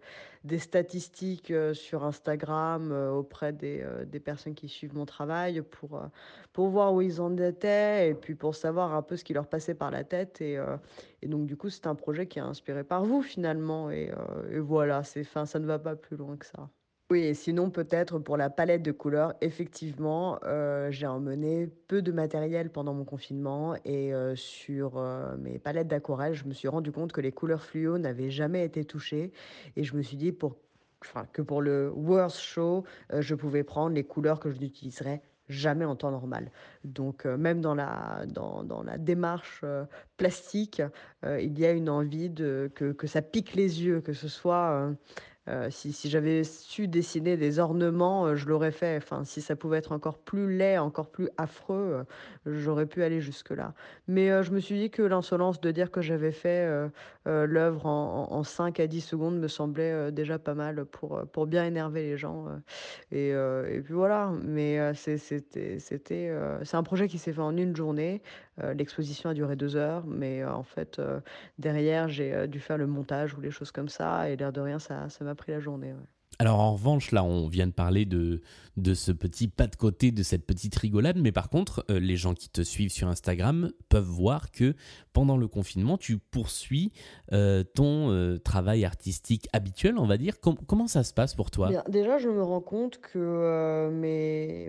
statistiques 0.58 1.54
sur 1.74 2.06
Instagram 2.06 2.92
auprès 2.92 3.54
des, 3.54 3.84
personnes 4.24 4.56
qui 4.56 4.70
suivent 4.70 4.96
mon 4.96 5.06
travail 5.06 5.62
pour, 5.62 6.02
pour 6.54 6.70
voir 6.70 6.94
où 6.94 7.02
ils 7.02 7.22
en 7.22 7.36
étaient 7.38 8.10
et 8.10 8.14
puis 8.14 8.36
pour 8.36 8.56
savoir 8.56 8.94
un 8.94 9.02
peu 9.02 9.18
ce 9.18 9.24
qui 9.24 9.34
leur 9.34 9.48
passait 9.48 9.76
par 9.76 9.92
la 9.92 10.04
tête 10.04 10.42
et, 10.42 10.60
et 11.22 11.28
donc, 11.28 11.48
du 11.48 11.58
coup, 11.58 11.70
c'est 11.70 11.88
un 11.88 11.96
projet 11.96 12.28
qui 12.28 12.40
est 12.40 12.44
inspiré 12.44 12.84
par 12.84 13.04
vous 13.04 13.22
finalement. 13.22 13.90
Et, 13.90 14.12
euh, 14.12 14.62
voilà, 14.62 15.04
c'est 15.04 15.24
fin, 15.24 15.46
ça 15.46 15.60
ne 15.60 15.66
va 15.66 15.80
pas 15.80 15.96
plus 15.96 16.18
loin 16.18 16.38
que 16.38 16.46
ça. 16.46 16.70
Oui, 17.10 17.22
et 17.22 17.34
sinon, 17.34 17.70
peut-être 17.70 18.20
pour 18.20 18.36
la 18.36 18.50
palette 18.50 18.84
de 18.84 18.92
couleurs, 18.92 19.34
effectivement, 19.40 20.40
euh, 20.44 20.92
j'ai 20.92 21.08
emmené 21.08 21.68
peu 21.88 22.02
de 22.02 22.12
matériel 22.12 22.70
pendant 22.70 22.94
mon 22.94 23.06
confinement 23.06 23.76
et 23.86 24.14
euh, 24.14 24.36
sur 24.36 25.02
mes 25.40 25.58
palettes 25.58 25.88
d'aquarelle, 25.88 26.34
je 26.34 26.46
me 26.46 26.54
suis 26.54 26.68
rendu 26.68 26.92
compte 26.92 27.14
que 27.14 27.22
les 27.22 27.32
couleurs 27.32 27.64
fluo 27.64 27.98
n'avaient 27.98 28.30
jamais 28.30 28.66
été 28.66 28.84
touchées 28.84 29.32
et 29.78 29.84
je 29.86 29.96
me 29.96 30.02
suis 30.02 30.18
dit 30.18 30.38
que 31.32 31.42
pour 31.42 31.62
le 31.62 31.90
Worst 31.96 32.40
Show, 32.40 32.84
je 33.18 33.36
pouvais 33.36 33.64
prendre 33.64 33.96
les 33.96 34.04
couleurs 34.04 34.42
que 34.42 34.52
je 34.52 34.60
n'utiliserais 34.60 35.22
jamais 35.50 35.86
en 35.86 35.96
temps 35.96 36.12
normal. 36.12 36.52
Donc 36.84 37.26
euh, 37.26 37.38
même 37.38 37.62
dans 37.62 37.76
la, 37.76 38.26
démarche 38.98 39.62
euh, 39.64 39.86
plastique, 40.18 40.82
euh, 41.26 41.42
il 41.42 41.58
y 41.60 41.66
a 41.66 41.72
une 41.72 41.90
envie 41.90 42.34
que, 42.34 42.96
ça 43.06 43.22
pique 43.22 43.54
les 43.54 43.84
yeux, 43.84 44.02
que 44.02 44.14
ce 44.14 44.28
soit 44.28 44.92
euh, 45.50 45.70
si, 45.70 45.94
j'avais 46.10 46.44
su 46.44 46.88
dessiner 46.88 47.38
des 47.38 47.60
ornements, 47.60 48.26
euh, 48.26 48.36
je 48.36 48.48
l'aurais 48.48 48.72
fait. 48.72 48.98
Enfin, 48.98 49.24
si 49.24 49.42
ça 49.42 49.56
pouvait 49.56 49.78
être 49.78 49.94
encore 49.94 50.18
plus 50.18 50.58
laid, 50.58 50.78
encore 50.78 51.10
plus 51.10 51.30
affreux, 51.38 52.06
euh, 52.48 52.60
j'aurais 52.60 52.86
pu 52.86 53.04
aller 53.04 53.22
jusque-là. 53.22 53.74
Mais 54.08 54.44
je 54.44 54.52
me 54.52 54.60
suis 54.60 54.78
dit 54.78 54.90
que 54.90 55.02
l'insolence 55.02 55.62
de 55.62 55.72
dire 55.72 55.92
que 55.92 56.02
j'avais 56.02 56.32
fait 56.32 56.68
l'œuvre 57.26 57.86
en, 57.86 58.28
en, 58.32 58.44
5 58.44 58.80
à 58.80 58.88
10 58.88 59.02
secondes 59.02 59.40
me 59.40 59.48
semblait 59.48 60.12
déjà 60.12 60.40
pas 60.40 60.54
mal 60.54 60.86
pour, 60.86 61.22
pour 61.32 61.46
bien 61.46 61.66
énerver 61.66 62.04
les 62.04 62.18
gens. 62.18 62.46
Et, 63.12 63.34
puis 63.84 63.94
voilà. 63.94 64.32
Mais 64.44 64.94
c'était, 64.94 65.80
c'était, 65.80 66.34
c'est 66.64 66.78
un 66.78 66.84
projet 66.84 67.08
qui 67.08 67.18
s'est 67.18 67.34
fait 67.34 67.42
en 67.42 67.56
une 67.56 67.76
journée. 67.76 68.22
L'exposition 68.76 69.30
a 69.30 69.34
duré 69.34 69.56
deux 69.56 69.76
heures, 69.76 70.06
mais 70.08 70.44
en 70.44 70.64
fait, 70.64 71.02
derrière, 71.60 72.08
j'ai 72.10 72.48
dû 72.48 72.60
faire 72.60 72.78
le 72.78 72.88
montage 72.88 73.34
ou 73.36 73.42
les 73.42 73.52
choses 73.52 73.72
comme 73.72 73.90
ça. 73.90 74.30
Et 74.30 74.36
l'air 74.36 74.52
de 74.52 74.62
rien, 74.62 74.80
ça, 74.80 75.10
ça 75.10 75.24
m'a 75.26 75.36
pris 75.36 75.52
la 75.52 75.60
journée. 75.60 75.94
Alors 76.40 76.60
en 76.60 76.74
revanche, 76.74 77.12
là, 77.12 77.24
on 77.24 77.48
vient 77.48 77.68
de 77.68 77.72
parler 77.72 78.06
de, 78.06 78.42
de 78.78 78.94
ce 78.94 79.12
petit 79.12 79.48
pas 79.48 79.68
de 79.68 79.76
côté, 79.76 80.12
de 80.12 80.24
cette 80.24 80.46
petite 80.46 80.76
rigolade, 80.76 81.18
mais 81.18 81.32
par 81.32 81.50
contre, 81.50 81.84
euh, 81.90 82.00
les 82.00 82.16
gens 82.16 82.36
qui 82.36 82.50
te 82.50 82.62
suivent 82.62 82.92
sur 82.92 83.08
Instagram 83.08 83.72
peuvent 83.90 84.04
voir 84.04 84.52
que 84.52 84.76
pendant 85.14 85.36
le 85.36 85.48
confinement, 85.48 85.98
tu 85.98 86.20
poursuis 86.20 86.92
euh, 87.34 87.64
ton 87.64 88.12
euh, 88.12 88.38
travail 88.38 88.86
artistique 88.86 89.50
habituel, 89.52 89.98
on 89.98 90.06
va 90.06 90.18
dire. 90.18 90.36
comment 90.40 90.88
ça 90.88 91.04
se 91.04 91.14
passe 91.14 91.34
pour 91.34 91.50
toi? 91.50 91.72
Déjà, 91.90 92.20
je 92.20 92.30
me 92.30 92.44
rends 92.44 92.62
compte 92.62 93.00
que 93.00 93.90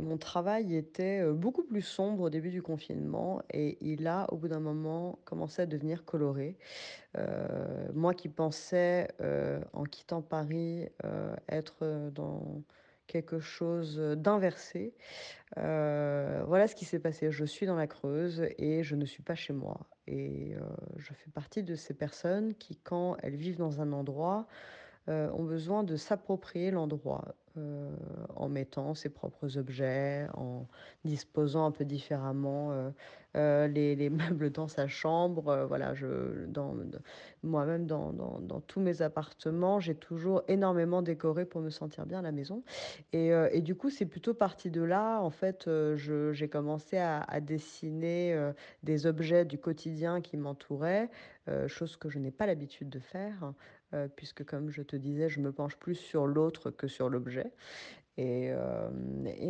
mon 0.00 0.16
travail 0.16 0.75
était 0.75 1.30
beaucoup 1.32 1.64
plus 1.64 1.82
sombre 1.82 2.25
au 2.25 2.30
début 2.30 2.50
du 2.50 2.62
confinement 2.62 3.42
et 3.52 3.76
il 3.82 4.06
a, 4.06 4.26
au 4.32 4.37
bout 4.37 4.48
d'un 4.48 4.60
moment, 4.60 5.18
commencé 5.26 5.62
à 5.62 5.66
devenir 5.66 6.06
coloré. 6.06 6.56
moi 7.94 8.14
qui 8.14 8.28
pensais, 8.28 9.08
en 9.75 9.84
quittant 9.84 10.22
Paris, 10.22 10.88
dans 12.12 12.62
quelque 13.07 13.38
chose 13.38 13.99
d'inversé. 14.17 14.95
Voilà 15.57 16.67
ce 16.67 16.75
qui 16.75 16.85
s'est 16.85 16.99
passé. 16.99 17.31
Je 17.31 17.45
suis 17.45 17.67
dans 17.67 17.77
la 17.77 17.87
Creuse 17.87 18.47
et 18.59 18.83
je 18.83 18.97
ne 18.97 19.05
suis 19.05 19.23
pas 19.23 19.35
chez 19.35 19.53
moi. 19.53 19.88
Et 20.07 20.55
je 20.97 21.12
fais 21.12 21.31
partie 21.31 21.62
de 21.62 21.75
ces 21.75 21.95
personnes 21.95 22.55
qui, 22.55 22.77
quand 22.77 23.17
elles 23.23 23.37
vivent 23.37 23.59
dans 23.59 23.81
un 23.81 23.93
endroit, 23.93 24.47
euh, 25.09 25.31
ont 25.33 25.45
besoin 25.45 25.85
de 25.85 25.97
s'approprier 25.97 26.71
l'endroit. 26.71 27.35
Euh, 27.57 27.91
en 28.37 28.49
mettant 28.49 28.95
ses 28.95 29.09
propres 29.09 29.59
objets, 29.59 30.29
en 30.35 30.69
disposant 31.05 31.67
un 31.67 31.73
peu 31.73 31.85
différemment 31.85 32.93
euh, 33.35 33.67
les, 33.67 33.97
les, 33.97 34.11
meubles 34.11 34.50
dans 34.50 34.69
sa 34.69 34.87
chambre. 34.87 35.67
voilà, 35.67 35.93
je, 35.93 36.07
moi-même, 37.43 37.87
dans, 37.87 38.61
tous 38.69 38.79
mes 38.79 39.03
appartements, 39.03 39.81
j'ai 39.81 39.97
toujours 39.97 40.43
énormément 40.47 41.03
décoré 41.03 41.47
pour 41.47 41.61
me 41.61 41.71
sentir 41.71 42.07
bien 42.07 42.21
à 42.21 42.23
la 42.23 42.31
maison. 42.31 42.62
Et, 43.12 43.61
du 43.61 43.75
coup, 43.75 43.91
c'est 43.91 44.07
plutôt 44.07 44.35
parti 44.35 44.71
de 44.71 44.83
là. 44.83 45.19
En 45.21 45.31
fait, 45.31 45.69
j'ai 45.97 46.49
commencé 46.49 46.97
à 46.99 47.41
dessiner 47.41 48.53
des 48.85 49.07
objets 49.07 49.45
du 49.45 49.59
quotidien 49.59 50.21
qui 50.21 50.37
m'entouraient, 50.37 51.11
chose 51.67 51.97
que 51.97 52.09
je 52.09 52.21
n'ai 52.21 52.31
pas 52.31 52.47
l'habitude 52.47 52.88
de 52.88 53.00
faire. 53.00 53.53
Euh, 53.95 54.07
puisque 54.14 54.45
comme 54.45 54.71
je 54.71 54.83
te 54.83 54.97
disais, 54.97 55.30
je 55.30 55.40
me 55.40 55.50
penche 55.50 55.76
plus 55.76 55.95
sur 55.95 56.26
l'autre 56.26 56.71
que 56.71 56.87
sur 56.88 57.09
l'objet. 57.09 57.52
Et, 58.18 58.50
euh, 58.50 58.90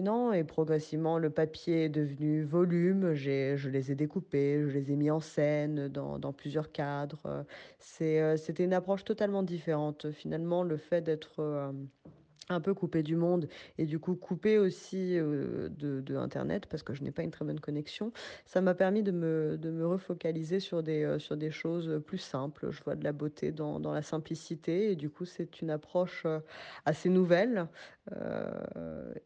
non, 0.03 0.33
et 0.33 0.45
progressivement, 0.45 1.19
le 1.19 1.31
papier 1.31 1.85
est 1.85 1.89
devenu 1.89 2.45
volume, 2.45 3.15
je 3.15 3.69
les 3.69 3.91
ai 3.91 3.95
découpés, 3.95 4.63
je 4.69 4.71
les 4.79 4.93
ai 4.93 4.97
mis 4.97 5.11
en 5.11 5.21
scène 5.21 5.89
dans, 5.89 6.19
dans 6.19 6.33
plusieurs 6.33 6.71
cadres. 6.71 7.47
Euh, 8.03 8.37
c'était 8.37 8.65
une 8.65 8.75
approche 8.75 9.05
totalement 9.05 9.43
différente. 9.43 10.11
Finalement, 10.13 10.63
le 10.63 10.77
fait 10.77 11.01
d'être 11.01 11.73
un 12.51 12.61
peu 12.61 12.75
coupé 12.75 13.03
du 13.03 13.17
monde 13.17 13.49
et 13.79 13.87
du 13.87 13.99
coup 13.99 14.15
coupé 14.15 14.59
aussi 14.59 15.19
euh, 15.19 15.69
de, 15.71 16.17
Internet 16.17 16.67
parce 16.67 16.83
que 16.83 16.95
je 16.95 17.03
n'ai 17.03 17.11
pas 17.11 17.23
une 17.23 17.31
très 17.31 17.45
bonne 17.45 17.61
connexion, 17.61 18.13
ça 18.47 18.61
m'a 18.61 18.75
permis 18.75 19.03
de 19.03 19.13
me, 19.13 19.57
de 19.59 19.71
me 19.71 19.87
refocaliser 19.87 20.59
sur 20.59 20.83
des, 20.83 21.17
sur 21.19 21.37
des 21.37 21.51
choses 21.51 22.03
plus 22.07 22.19
simples. 22.19 22.71
Je 22.71 22.83
vois 22.83 22.97
de 22.97 23.05
la 23.05 23.13
beauté 23.13 23.53
dans, 23.53 23.79
dans 23.79 23.93
la 23.93 24.03
simplicité 24.03 24.91
et 24.91 24.97
du 24.97 25.11
coup 25.11 25.25
c'est 25.25 25.61
une 25.61 25.71
approche 25.71 26.27
assez 26.87 27.09
nouvelle 27.09 27.69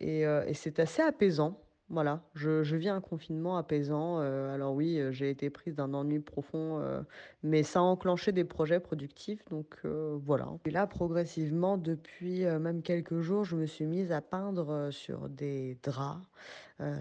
et, 0.00 0.22
et 0.22 0.54
c'est 0.54 0.80
assez 0.80 1.02
apaisant. 1.02 1.58
Voilà, 1.92 2.22
je, 2.34 2.62
je 2.62 2.74
vis 2.74 2.88
un 2.88 3.02
confinement 3.02 3.58
apaisant. 3.58 4.18
Euh, 4.18 4.54
alors 4.54 4.72
oui, 4.74 4.98
euh, 4.98 5.12
j'ai 5.12 5.28
été 5.28 5.50
prise 5.50 5.74
d'un 5.74 5.92
ennui 5.92 6.20
profond, 6.20 6.80
euh, 6.80 7.02
mais 7.42 7.62
ça 7.62 7.80
a 7.80 7.82
enclenché 7.82 8.32
des 8.32 8.44
projets 8.44 8.80
productifs, 8.80 9.44
donc 9.50 9.78
voilà. 9.84 10.48
Et 10.64 10.70
là, 10.70 10.86
progressivement, 10.86 11.76
depuis 11.76 12.46
même 12.46 12.80
quelques 12.80 13.20
jours, 13.20 13.44
je 13.44 13.56
me 13.56 13.66
suis 13.66 13.84
mise 13.84 14.10
à 14.10 14.22
peindre 14.22 14.88
sur 14.90 15.28
des 15.28 15.76
draps, 15.82 16.24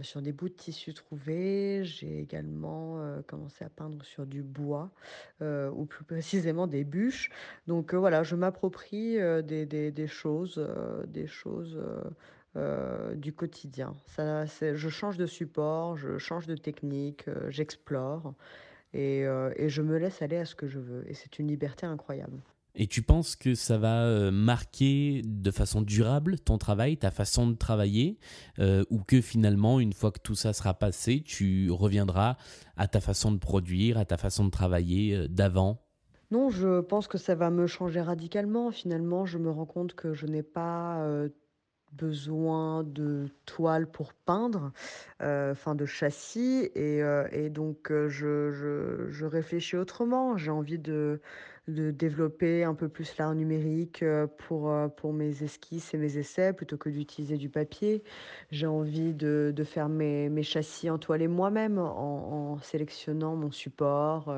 sur 0.01 0.21
des 0.21 0.33
bouts 0.33 0.50
de 0.50 0.53
tissu 0.53 0.93
trouvés. 0.93 1.83
J'ai 1.86 2.19
également 2.19 3.00
commencé 3.27 3.63
à 3.63 3.69
peindre 3.69 4.03
sur 4.03 4.25
du 4.25 4.43
bois, 4.43 4.91
ou 5.41 5.86
plus 5.86 6.03
précisément 6.05 6.67
des 6.67 6.83
bûches. 6.83 7.29
Donc 7.67 7.93
voilà, 7.93 8.24
je 8.24 8.36
m'approprie 8.36 9.17
des, 9.43 10.07
choses, 10.07 10.62
des 11.07 11.27
choses 11.27 11.79
du 12.55 13.34
quotidien. 13.34 13.93
Ça, 14.08 14.46
je 14.46 14.89
change 14.89 15.17
de 15.17 15.25
support, 15.25 15.96
je 15.96 16.17
change 16.17 16.48
de 16.48 16.55
technique, 16.55 17.27
euh, 17.27 17.50
j'explore 17.50 18.34
et, 18.93 19.25
euh, 19.25 19.53
et, 19.55 19.70
je 19.70 19.81
me 19.81 19.98
laisse 19.98 20.22
aller 20.22 20.38
à 20.38 20.46
ce 20.46 20.55
que 20.55 20.67
je 20.67 20.79
veux. 20.79 21.10
Et 21.10 21.13
c'est 21.13 21.39
une 21.39 21.48
liberté 21.48 21.86
incroyable. 21.86 22.41
Et 22.74 22.88
tu 22.88 23.01
penses 23.01 23.36
que 23.36 23.53
ça 23.53 23.77
va 23.77 24.05
euh, 24.05 24.31
marquer 24.31 25.22
de 25.25 25.51
façon 25.51 25.81
durable 25.81 26.39
ton 26.39 26.58
travail, 26.58 26.98
ta 26.98 27.12
façon 27.12 27.48
de 27.48 27.55
travailler, 27.55 28.17
euh, 28.60 28.86
ou 28.89 29.00
que 29.00 29.20
finalement, 29.20 29.79
une 29.79 29.91
fois 29.91 30.12
que 30.12 30.20
tout 30.20 30.36
ça 30.36 30.53
sera 30.53 30.74
passé, 30.74 31.22
tu 31.22 31.70
reviendras 31.70 32.38
à 32.77 32.88
ta 32.88 33.01
façon 33.01 33.31
de 33.31 33.39
produire, 33.39 33.98
à 33.98 34.05
ta 34.05 34.17
façon 34.17 34.46
de 34.46 34.51
travailler 34.51 35.15
euh, 35.15 35.27
d'avant? 35.27 35.81
Non, 36.31 36.50
je 36.50 36.79
pense 36.79 37.10
que 37.10 37.17
ça 37.17 37.36
va 37.36 37.50
me 37.50 37.67
changer 37.67 38.00
radicalement. 38.00 38.72
Finalement, 38.72 39.25
je 39.25 39.38
me 39.38 39.51
rends 39.51 39.65
compte 39.65 39.93
que 39.93 40.13
je 40.13 40.25
n'ai 40.27 40.43
pas 40.43 41.05
besoin 41.93 42.83
de 42.83 43.27
toile 43.45 43.88
pour 43.89 44.13
peindre, 44.13 44.71
heu, 45.21 45.50
enfin 45.51 45.75
de 45.75 45.86
châssis 45.86 46.69
et 46.75 47.01
et 47.31 47.50
donc 47.50 47.91
heu, 47.91 48.07
je 48.10 49.25
réfléchis 49.25 49.77
autrement. 49.77 50.38
J'ai 50.38 50.51
envie 50.51 50.79
de 50.79 51.21
développer 51.67 52.63
un 52.63 52.74
peu 52.74 52.89
plus 52.89 53.17
l'art 53.17 53.36
numérique, 53.36 54.03
pour, 54.38 54.74
pour 54.98 55.13
mes 55.13 55.43
esquisses 55.43 55.93
et 55.93 55.98
mes 55.98 56.17
essais 56.17 56.53
plutôt 56.53 56.77
que 56.77 56.89
d'utiliser 56.89 57.38
du 57.38 57.50
papier. 57.50 58.03
J'ai 58.51 58.67
envie 58.67 59.13
de 59.13 59.53
faire 59.63 59.89
mes 59.89 60.29
mes 60.29 60.43
châssis 60.43 60.89
entoilés 60.89 61.27
moi-même 61.27 61.77
en 61.79 62.53
en 62.53 62.57
sélectionnant 62.60 63.36
mon 63.36 63.51
support, 63.51 64.33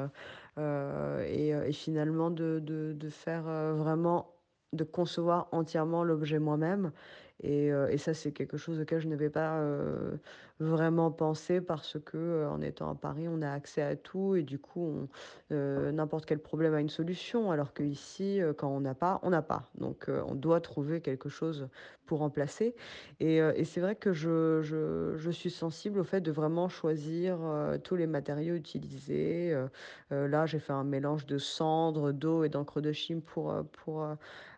et 0.58 1.72
finalement 1.74 2.30
de 2.32 2.60
de 2.62 3.10
faire, 3.10 3.44
vraiment 3.76 4.30
de 4.74 4.84
concevoir 4.84 5.50
entièrement 5.52 6.04
l'objet 6.04 6.40
moi-même 6.40 6.92
et 7.44 7.70
heu 7.72 7.90
et 7.92 7.98
ça, 7.98 8.14
c'est 8.14 8.32
quelque 8.34 8.58
chose 8.58 8.80
auquel 8.80 9.00
je 9.02 9.08
n'avais 9.08 9.30
pas, 9.30 9.62
heu, 9.62 10.20
vraiment 10.60 11.12
pensé 11.12 11.62
parce 11.62 11.98
que, 12.04 12.48
en 12.48 12.62
étant 12.62 12.90
à 12.92 12.96
Paris, 12.96 13.28
on 13.28 13.42
a 13.42 13.52
accès 13.52 13.82
à 13.82 13.96
tout 13.96 14.36
et 14.36 14.44
du 14.44 14.60
coup, 14.60 15.08
n'importe 15.50 16.26
quel 16.26 16.40
problème 16.40 16.74
a 16.74 16.80
une 16.80 16.90
solution. 16.90 17.52
Alors 17.52 17.74
qu'ici, 17.74 18.40
quand 18.58 18.70
on 18.70 18.80
n'a 18.82 18.96
pas, 18.96 19.20
on 19.24 19.30
n'a 19.32 19.42
pas. 19.42 19.70
Donc 19.76 20.10
on 20.10 20.36
doit 20.36 20.62
trouver 20.62 21.02
quelque 21.02 21.30
chose 21.30 21.68
pour 22.06 22.20
remplacer 22.20 22.76
et 23.20 23.38
et 23.38 23.66
c'est 23.66 23.82
vrai 23.82 23.96
que 23.96 24.14
je 24.14 24.62
je 24.62 25.16
je 25.16 25.32
suis 25.32 25.50
sensible 25.50 26.00
au 26.00 26.04
fait 26.04 26.22
de 26.22 26.32
vraiment 26.32 26.70
choisir, 26.70 27.40
tous 27.84 27.96
les 27.96 28.08
matériaux 28.08 28.56
utilisés, 28.56 29.56
là, 30.12 30.46
j'ai 30.46 30.60
fait 30.60 30.74
un 30.74 30.84
mélange 30.84 31.26
de 31.26 31.38
cendres, 31.38 32.12
d'eau 32.12 32.44
et 32.44 32.50
d'encre 32.50 32.82
de 32.82 32.92
Chine 32.92 33.22
pour, 33.22 33.54
pour, 33.84 34.08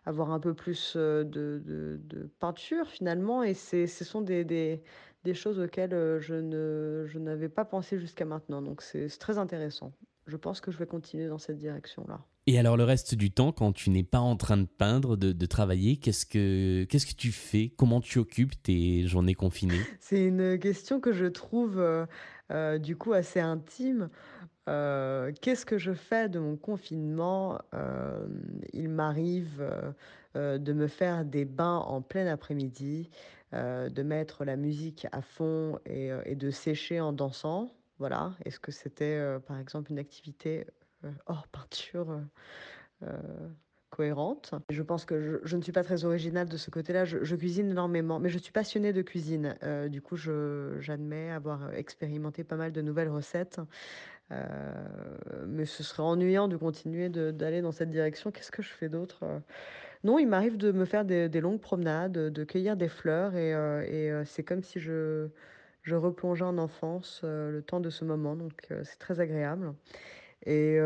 avoir 0.04 0.30
un 0.30 0.40
peu 0.40 0.54
plus, 0.54 0.96
de 0.96 1.62
de 1.64 2.30
peinture 2.38 2.86
finalement 2.88 3.42
et 3.42 3.54
ce 3.54 3.86
sont 3.86 4.20
des 4.20 4.44
des 4.44 4.82
des 5.24 5.34
choses 5.34 5.58
auxquelles, 5.58 5.94
heu, 5.94 6.20
je 6.20 6.34
ne 6.34 7.04
je 7.06 7.18
n'avais 7.18 7.48
pas 7.48 7.64
pensé 7.64 7.98
jusqu'à 7.98 8.24
maintenant 8.24 8.62
donc 8.62 8.82
c'est 8.82 9.08
c'est 9.08 9.18
très 9.18 9.38
intéressant. 9.38 9.92
Je 10.26 10.36
pense 10.36 10.60
que 10.60 10.72
je 10.72 10.78
vais 10.78 10.86
continuer 10.86 11.28
dans 11.28 11.38
cette 11.38 11.56
direction-là. 11.58 12.20
Et 12.48 12.58
alors 12.58 12.76
le 12.76 12.84
reste 12.84 13.14
du 13.14 13.30
temps, 13.30 13.52
quand 13.52 13.72
tu 13.72 13.90
n'es 13.90 14.02
pas 14.04 14.18
en 14.20 14.36
train 14.36 14.56
de 14.56 14.66
peindre, 14.66 15.16
de, 15.16 15.32
de 15.32 15.46
travailler, 15.46 15.96
qu'est-ce 15.96 16.26
que 16.26 16.84
qu'est-ce 16.84 17.06
que 17.06 17.14
tu 17.14 17.32
fais? 17.32 17.72
Comment 17.76 18.00
tu 18.00 18.18
occupes 18.18 18.60
tes 18.62 19.06
journées 19.06 19.34
confinées? 19.34 19.78
C'est 20.00 20.24
une 20.24 20.58
question 20.58 21.00
que 21.00 21.12
je 21.12 21.26
trouve, 21.26 21.78
heu 21.78 22.06
heu, 22.52 22.78
du 22.78 22.96
coup 22.96 23.12
assez 23.12 23.40
intime. 23.40 24.08
Qu'est-ce 24.66 25.64
que 25.64 25.78
je 25.78 25.92
fais 25.92 26.28
de 26.28 26.38
mon 26.40 26.56
confinement? 26.56 27.58
Il 28.72 28.88
m'arrive, 28.88 29.64
de 30.34 30.72
me 30.72 30.86
faire 30.88 31.24
des 31.24 31.44
bains 31.44 31.78
en 31.78 32.02
plein 32.02 32.26
après-midi, 32.26 33.10
heu, 33.54 33.90
de 33.90 34.02
mettre 34.02 34.44
la 34.44 34.56
musique 34.56 35.06
à 35.12 35.22
fond 35.22 35.78
et 35.86 36.10
heu 36.12 36.22
et 36.26 36.36
de 36.36 36.50
sécher 36.50 37.00
en 37.00 37.12
dansant. 37.12 37.76
Voilà. 37.98 38.36
Est-ce 38.44 38.60
que 38.60 38.72
c'était, 38.72 39.18
heu, 39.18 39.40
par 39.40 39.58
exemple 39.58 39.90
une 39.92 39.98
activité, 39.98 40.66
hors 41.26 41.48
peinture, 41.52 42.22
cohérente? 43.90 44.54
Je 44.70 44.82
pense 44.82 45.04
que 45.04 45.40
je 45.44 45.56
ne 45.56 45.62
suis 45.62 45.72
pas 45.72 45.84
très 45.84 46.04
originale 46.04 46.48
de 46.48 46.56
ce 46.56 46.70
côté-là. 46.70 47.04
Je 47.04 47.36
cuisine 47.36 47.70
énormément, 47.70 48.18
mais 48.18 48.28
je 48.30 48.38
suis 48.38 48.52
passionnée 48.52 48.92
de 48.92 49.02
cuisine. 49.02 49.56
Du 49.90 50.02
coup, 50.02 50.16
j'admets 50.16 51.30
avoir 51.30 51.72
expérimenté 51.72 52.42
pas 52.44 52.56
mal 52.56 52.72
de 52.72 52.82
nouvelles 52.82 53.08
recettes. 53.10 53.60
Heu, 54.32 54.36
mais 55.46 55.64
ce 55.66 55.82
serait 55.82 56.02
ennuyant 56.02 56.48
de 56.48 56.56
continuer 56.56 57.08
d'aller 57.08 57.62
dans 57.62 57.72
cette 57.72 57.90
direction. 57.90 58.30
Qu'est-ce 58.32 58.50
que 58.50 58.62
je 58.62 58.70
fais 58.72 58.88
d'autre? 58.88 59.24
Heu, 59.24 59.42
non, 60.04 60.18
il 60.18 60.26
m'arrive 60.28 60.56
de 60.58 60.72
me 60.72 60.84
faire 60.84 61.04
des 61.04 61.28
longues 61.40 61.60
promenades, 61.60 62.12
de 62.12 62.44
cueillir 62.44 62.76
des 62.76 62.88
fleurs 62.88 63.36
et 63.36 63.52
heu, 63.54 64.24
c'est 64.26 64.44
comme 64.44 64.62
si 64.62 64.80
je 64.80 65.28
replongeais 65.94 66.44
en 66.44 66.58
enfance, 66.58 67.22
le 67.24 67.60
temps 67.62 67.80
de 67.80 67.90
ce 67.90 68.04
moment, 68.04 68.36
donc 68.36 68.68
c'est 68.84 68.98
très 68.98 69.20
agréable 69.20 69.74
et 70.46 70.80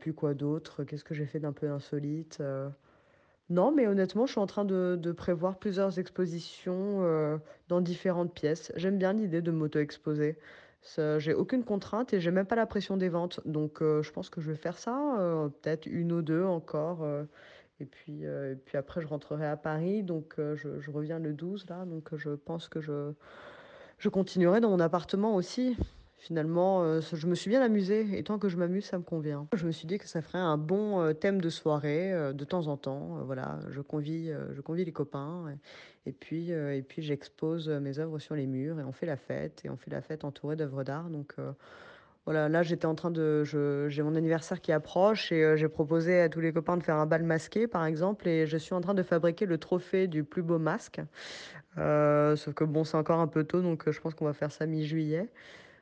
puis 0.00 0.14
quoi 0.14 0.34
d'autre? 0.34 0.84
Qu'est-ce 0.84 1.04
que 1.04 1.14
j'ai 1.14 1.26
fait 1.26 1.40
d'un 1.40 1.52
peu 1.54 1.70
insolite? 1.70 2.42
Non, 3.50 3.72
mais 3.72 3.86
honnêtement, 3.86 4.24
je 4.26 4.32
suis 4.32 4.40
en 4.40 4.46
train 4.46 4.64
de 4.64 5.12
prévoir 5.12 5.58
plusieurs 5.58 5.98
expositions, 5.98 7.02
dans 7.68 7.80
différentes 7.80 8.34
pièces. 8.34 8.72
J'aime 8.76 8.98
bien 8.98 9.12
l'idée 9.12 9.42
de 9.42 9.50
m'auto-exposer. 9.50 10.38
J'ai 11.18 11.34
aucune 11.34 11.64
contrainte 11.64 12.12
et 12.12 12.20
j'ai 12.20 12.30
même 12.30 12.46
pas 12.46 12.56
la 12.56 12.66
pression 12.66 12.96
des 12.96 13.08
ventes, 13.08 13.40
donc 13.46 13.80
heu, 13.82 14.02
je 14.02 14.12
pense 14.12 14.28
que 14.30 14.40
je 14.40 14.50
vais 14.50 14.56
faire 14.56 14.78
ça, 14.78 15.16
heu, 15.18 15.50
peut-être 15.62 15.86
une 15.86 16.12
ou 16.12 16.22
2 16.22 16.44
encore, 16.44 17.04
heu 17.04 17.26
et 17.80 17.86
puis, 17.86 18.22
après 18.74 19.00
je 19.02 19.06
rentrerai 19.08 19.46
à 19.46 19.56
Paris, 19.56 20.02
donc 20.04 20.34
je 20.38 20.90
reviens 20.90 21.18
le 21.18 21.32
12 21.32 21.66
là, 21.68 21.84
donc 21.86 22.14
je 22.16 22.30
pense 22.30 22.68
que 22.68 22.80
je 22.80 23.12
je 23.98 24.08
continuerai 24.08 24.60
dans 24.60 24.70
mon 24.70 24.80
appartement 24.80 25.34
aussi. 25.34 25.76
Finalement, 26.24 27.02
ce 27.02 27.16
je 27.16 27.26
me 27.26 27.34
suis 27.34 27.50
bien 27.50 27.60
amusée 27.60 28.18
et 28.18 28.22
tant 28.24 28.38
que 28.38 28.48
je 28.48 28.56
m'amuse, 28.56 28.86
ça 28.86 28.96
me 28.96 29.02
convient. 29.02 29.46
Je 29.54 29.66
me 29.66 29.72
suis 29.72 29.86
dit 29.86 29.98
que 29.98 30.08
ça 30.08 30.22
ferait 30.22 30.38
un 30.38 30.56
bon, 30.56 31.02
heu, 31.02 31.12
thème 31.12 31.38
de 31.38 31.50
soirée, 31.50 32.14
heu, 32.14 32.32
de 32.32 32.44
temps 32.46 32.66
en 32.68 32.78
temps, 32.78 33.22
voilà, 33.26 33.58
je 33.68 33.82
convie, 33.82 34.32
je 34.54 34.60
convie 34.62 34.86
les 34.86 34.92
copains 34.92 35.54
et 36.06 36.12
puis, 36.12 36.50
et 36.50 36.82
puis 36.82 37.02
j'expose, 37.02 37.68
mes 37.68 37.98
œuvres 37.98 38.18
sur 38.20 38.34
les 38.36 38.46
murs 38.46 38.80
et 38.80 38.84
on 38.84 38.92
fait 38.92 39.04
la 39.04 39.18
fête 39.18 39.60
et 39.66 39.68
on 39.68 39.76
fait 39.76 39.90
la 39.90 40.00
fête 40.00 40.24
entouré 40.24 40.56
d'œuvres 40.56 40.82
d'art 40.82 41.10
donc 41.10 41.34
voilà, 42.24 42.48
là 42.48 42.62
j'étais 42.62 42.86
en 42.86 42.94
train 42.94 43.10
de 43.10 43.44
j'ai 43.44 44.02
mon 44.02 44.14
anniversaire 44.14 44.62
qui 44.62 44.72
approche 44.72 45.30
et 45.30 45.58
j'ai 45.58 45.68
proposé 45.68 46.22
à 46.22 46.30
tous 46.30 46.40
les 46.40 46.54
copains 46.54 46.78
de 46.78 46.82
faire 46.82 46.96
un 46.96 47.04
bal 47.04 47.22
masqué, 47.22 47.66
par 47.66 47.84
exemple 47.84 48.26
et 48.28 48.46
je 48.46 48.56
suis 48.56 48.72
en 48.74 48.80
train 48.80 48.94
de 48.94 49.02
fabriquer 49.02 49.44
le 49.44 49.58
trophée 49.58 50.06
du 50.06 50.24
plus 50.24 50.42
beau 50.42 50.58
masque. 50.58 51.02
Sauf 51.76 52.54
que 52.54 52.64
bon, 52.64 52.84
c'est 52.84 52.96
encore 52.96 53.20
un 53.20 53.26
peu 53.26 53.44
tôt, 53.44 53.60
donc 53.60 53.90
je 53.90 54.00
pense 54.00 54.14
qu'on 54.14 54.24
va 54.24 54.32
faire 54.32 54.50
ça 54.52 54.64
mi-juillet. 54.64 55.28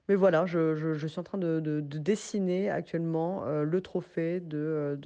Mais 0.08 0.16
voilà, 0.16 0.46
je 0.46 1.06
suis 1.06 1.20
en 1.20 1.22
train 1.22 1.38
de 1.38 1.60
de 1.60 1.80
de 1.80 1.98
dessiner 1.98 2.70
actuellement, 2.70 3.46
heu, 3.46 3.64
le 3.64 3.80
trophée 3.80 4.40
de 4.40 4.98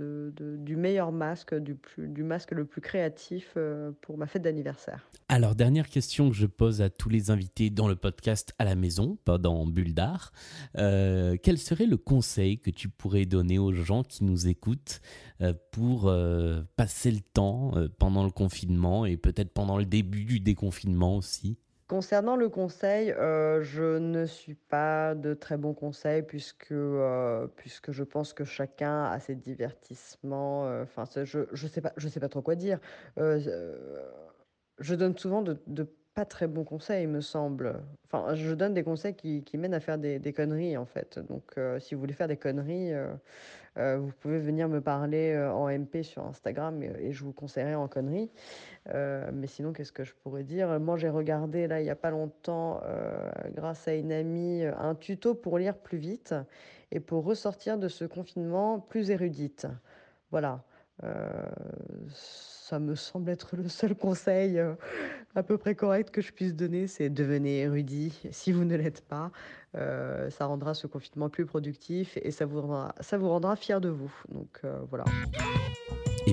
du 0.59 0.77
meilleur 0.77 1.13
masque, 1.13 1.55
du 1.55 2.23
masque 2.23 2.53
le 2.53 2.65
plus 2.65 2.81
créatif, 2.81 3.53
heu, 3.57 3.95
pour 4.01 4.17
ma 4.17 4.27
fête 4.27 4.43
d'anniversaire. 4.43 5.09
Alors 5.29 5.55
dernière 5.55 5.89
question 5.89 6.31
que 6.31 6.37
je 6.37 6.47
pose 6.47 6.81
à 6.81 6.89
tous 6.89 7.09
les 7.09 7.31
invités 7.31 7.69
dans 7.69 7.89
le 7.89 7.97
podcast 7.97 8.55
à 8.59 8.65
la 8.65 8.75
maison, 8.75 9.19
pas 9.25 9.39
dans 9.39 9.67
Bulle 9.67 9.93
d'art. 9.93 10.33
Euh, 10.79 11.37
quel 11.43 11.59
serait 11.59 11.87
le 11.87 11.97
conseil 11.97 12.59
que 12.59 12.71
tu 12.71 12.89
pourrais 12.89 13.27
donner 13.27 13.59
aux 13.59 13.73
gens 13.73 14.03
qui 14.03 14.25
nous 14.25 14.47
écoutent 14.49 15.01
euh, 15.41 15.53
pour 15.73 16.09
euh, 16.09 16.63
passer 16.77 17.11
le 17.11 17.21
temps 17.21 17.73
euh, 17.77 17.89
pendant 17.99 18.25
le 18.25 18.31
confinement 18.31 19.05
et 19.05 19.17
peut-être 19.17 19.53
pendant 19.53 19.77
le 19.77 19.85
début 19.85 20.25
du 20.25 20.41
déconfinement 20.41 21.17
aussi? 21.17 21.59
Concernant 21.89 22.35
le 22.35 22.49
conseil, 22.49 23.13
heu, 23.13 23.61
je 23.63 23.99
ne 23.99 24.27
suis 24.27 24.57
pas 24.57 25.15
de 25.15 25.35
très 25.35 25.57
bons 25.57 25.73
conseils 25.73 26.23
puisque, 26.25 26.73
heu, 26.73 27.49
puisque 27.57 27.93
je 27.93 28.03
pense 28.03 28.33
que 28.33 28.43
chacun 28.45 29.05
a 29.05 29.21
ses 29.21 29.37
divertissements, 29.37 30.65
ce 31.07 31.25
je 31.25 31.41
je 31.53 32.09
sais 32.09 32.19
pas 32.21 32.29
trop 32.29 32.43
quoi 32.43 32.57
dire. 32.57 32.81
Je 34.79 34.95
donne 34.95 35.17
souvent 35.17 35.43
de 35.67 35.87
pas 36.17 36.25
très 36.25 36.49
bons 36.49 36.65
conseils, 36.65 37.05
il 37.05 37.09
me 37.11 37.21
semble. 37.21 37.81
Enfin, 38.07 38.35
je 38.35 38.55
donne 38.55 38.75
des 38.75 38.83
conseils 38.83 39.15
qui 39.15 39.45
qui 39.45 39.59
mènent 39.59 39.75
à 39.75 39.81
faire 39.81 39.99
des 39.99 40.19
des 40.19 40.33
conneries, 40.33 40.77
en 40.77 40.87
fait. 40.87 41.21
Donc, 41.21 41.59
heu, 41.59 41.79
si 41.81 41.95
vous 41.95 42.01
voulez 42.01 42.15
faire 42.15 42.29
des 42.29 42.39
conneries, 42.39 42.93
heu 42.95 43.11
heu, 43.79 43.97
vous 43.99 44.13
pouvez 44.21 44.39
venir 44.41 44.69
me 44.69 44.81
parler, 44.83 45.37
en 45.39 45.69
MP 45.69 46.03
sur 46.05 46.25
Instagram 46.27 46.83
et 46.83 46.93
et 47.01 47.13
je 47.13 47.25
vous 47.25 47.33
conseillerai 47.35 47.75
en 47.77 47.89
conneries. 47.89 48.31
Mais 48.95 49.47
sinon, 49.47 49.73
qu'est-ce 49.73 49.93
que 49.93 50.05
je 50.05 50.15
pourrais 50.15 50.45
dire? 50.45 50.81
Moi, 50.81 50.97
j'ai 50.99 51.09
regardé 51.11 51.67
là, 51.69 51.81
il 51.81 51.87
y 51.87 51.91
a 51.91 51.97
pas 51.97 52.11
longtemps, 52.11 52.81
grâce 53.55 53.89
à 53.89 53.95
une 53.95 54.13
amie, 54.13 54.65
un 54.65 54.95
tuto 54.95 55.35
pour 55.35 55.59
lire 55.59 55.79
plus 55.79 55.99
vite 55.99 56.35
et 56.93 57.01
pour 57.01 57.25
ressortir 57.25 57.79
de 57.79 57.89
ce 57.89 58.05
confinement 58.05 58.81
plus 58.81 59.11
érudite. 59.11 59.67
Voilà, 60.31 60.65
ça 62.13 62.79
me 62.79 62.95
semble 62.95 63.31
être 63.31 63.57
le 63.57 63.69
seul 63.69 63.95
conseil, 63.95 64.59
heu, 64.59 64.77
à 65.35 65.43
peu 65.43 65.59
près 65.59 65.75
correct 65.75 66.11
que 66.11 66.21
je 66.21 66.33
puisse 66.33 66.55
donner, 66.55 66.87
c'est 66.87 67.11
devenez 67.11 67.61
érudit 67.61 68.23
si 68.31 68.53
vous 68.53 68.65
ne 68.65 68.77
l'êtes 68.77 69.03
pas. 69.03 69.31
Heu, 69.77 70.31
ça 70.31 70.47
rendra 70.47 70.75
ce 70.75 70.87
confinement 70.87 71.29
plus 71.29 71.47
productif 71.47 72.19
et 72.23 72.31
ça 72.31 72.47
vous 72.47 72.61
rendra 72.63 73.57
fiers 73.57 73.81
de 73.81 73.89
vous. 73.89 74.13
Donc, 74.29 74.63
voilà. 74.89 75.05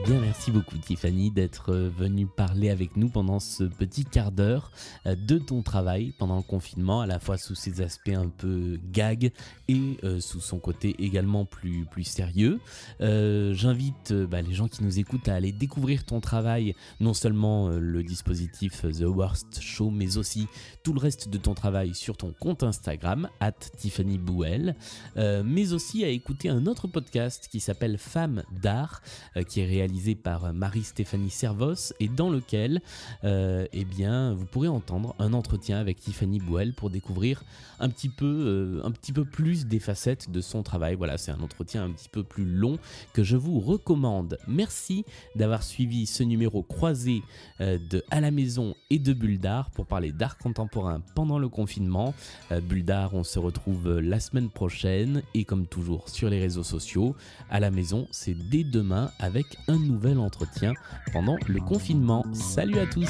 Bien, 0.06 0.20
merci 0.20 0.52
beaucoup 0.52 0.78
Tiffany 0.78 1.32
d'être 1.32 1.72
euh, 1.72 1.90
venue 1.90 2.28
parler 2.28 2.70
avec 2.70 2.98
nous 2.98 3.08
pendant 3.08 3.40
ce 3.40 3.64
petit 3.64 4.04
quart 4.04 4.34
d'heure 4.34 4.70
euh, 5.06 5.16
de 5.16 5.38
ton 5.38 5.62
travail 5.62 6.14
pendant 6.20 6.36
le 6.36 6.42
confinement, 6.42 7.00
à 7.00 7.08
la 7.08 7.20
fois 7.20 7.38
sous 7.38 7.56
ses 7.56 7.80
aspects 7.80 8.10
un 8.10 8.28
peu 8.28 8.78
gag 8.92 9.32
et 9.70 9.98
euh, 10.04 10.20
sous 10.20 10.42
son 10.42 10.60
côté 10.60 10.94
également 11.00 11.46
plus, 11.46 11.86
plus 11.86 12.04
sérieux. 12.04 12.60
J'invite 13.00 14.12
bah, 14.12 14.42
les 14.42 14.54
gens 14.54 14.68
qui 14.68 14.84
nous 14.84 15.00
écoutent 15.00 15.30
à 15.30 15.36
aller 15.36 15.54
découvrir 15.54 16.04
ton 16.04 16.20
travail, 16.20 16.76
non 17.00 17.14
seulement 17.14 17.70
le 17.70 18.04
dispositif 18.04 18.82
The 18.82 19.06
Worst 19.06 19.62
Show, 19.62 19.90
mais 19.90 20.18
aussi 20.18 20.48
tout 20.84 20.92
le 20.92 21.00
reste 21.00 21.30
de 21.30 21.38
ton 21.38 21.54
travail 21.54 21.96
sur 21.96 22.18
ton 22.18 22.34
compte 22.38 22.64
Instagram, 22.64 23.30
at 23.40 23.54
Tiffany 23.78 24.18
Bouel, 24.18 24.76
mais 25.16 25.74
aussi 25.74 26.04
à 26.04 26.10
écouter 26.10 26.50
un 26.50 26.66
autre 26.66 26.88
podcast 26.88 27.48
qui 27.52 27.60
s'appelle 27.60 27.98
Femmes 27.98 28.44
d'art, 28.62 29.02
qui 29.48 29.62
est 29.62 29.66
réalisé 29.66 29.93
par 30.16 30.54
Marie-Stéphanie 30.54 31.30
Servos 31.30 31.94
et 32.00 32.08
dans 32.08 32.30
lequel 32.30 32.82
eh 33.24 33.86
bien, 33.86 34.34
vous 34.34 34.46
pourrez 34.46 34.68
entendre 34.68 35.16
un 35.20 35.34
entretien 35.34 35.80
avec 35.80 36.00
Tiffany 36.00 36.40
Bouel 36.40 36.74
pour 36.74 36.90
découvrir 36.90 37.44
un 37.80 37.90
petit 37.90 38.10
peu, 38.10 38.82
un 38.84 38.92
petit 38.92 39.12
peu 39.12 39.26
plus 39.26 39.66
des 39.66 39.80
facettes 39.80 40.30
de 40.32 40.42
son 40.42 40.64
travail. 40.64 40.96
Voilà, 40.96 41.18
c'est 41.18 41.32
un 41.32 41.40
entretien 41.42 41.84
un 41.84 41.92
petit 41.92 42.10
peu 42.10 42.24
plus 42.24 42.46
long 42.46 42.78
que 43.14 43.24
je 43.24 43.38
vous 43.38 43.60
recommande. 43.60 44.38
Merci 44.48 45.06
d'avoir 45.36 45.64
suivi 45.64 46.06
ce 46.06 46.24
numéro 46.24 46.64
croisé 46.64 47.22
euh, 47.62 47.78
de 47.90 48.04
À 48.12 48.22
la 48.22 48.32
maison 48.32 48.76
et 48.90 49.00
de 49.00 49.14
Bulle 49.14 49.40
d'art 49.40 49.72
pour 49.72 49.86
parler 49.86 50.12
d'art 50.12 50.38
contemporain 50.38 51.02
pendant 51.16 51.40
le 51.40 51.50
confinement. 51.50 52.14
Euh, 52.52 52.62
Bulle 52.62 52.84
on 53.14 53.24
se 53.24 53.40
retrouve 53.40 53.88
euh, 53.88 54.02
la 54.02 54.20
semaine 54.20 54.50
prochaine 54.50 55.24
et 55.34 55.46
comme 55.46 55.68
toujours 55.68 56.10
sur 56.10 56.30
les 56.30 56.40
réseaux 56.40 56.64
sociaux. 56.64 57.16
À 57.50 57.60
la 57.60 57.72
maison, 57.72 58.08
c'est 58.12 58.36
dès 58.50 58.64
demain 58.64 59.12
avec 59.20 59.46
un 59.68 59.83
nouvel 59.84 60.20
entretien 60.20 60.74
pendant 61.12 61.38
le 61.48 61.60
confinement. 61.60 62.26
Salut 62.34 62.80
à 62.80 62.86
tous 62.86 63.10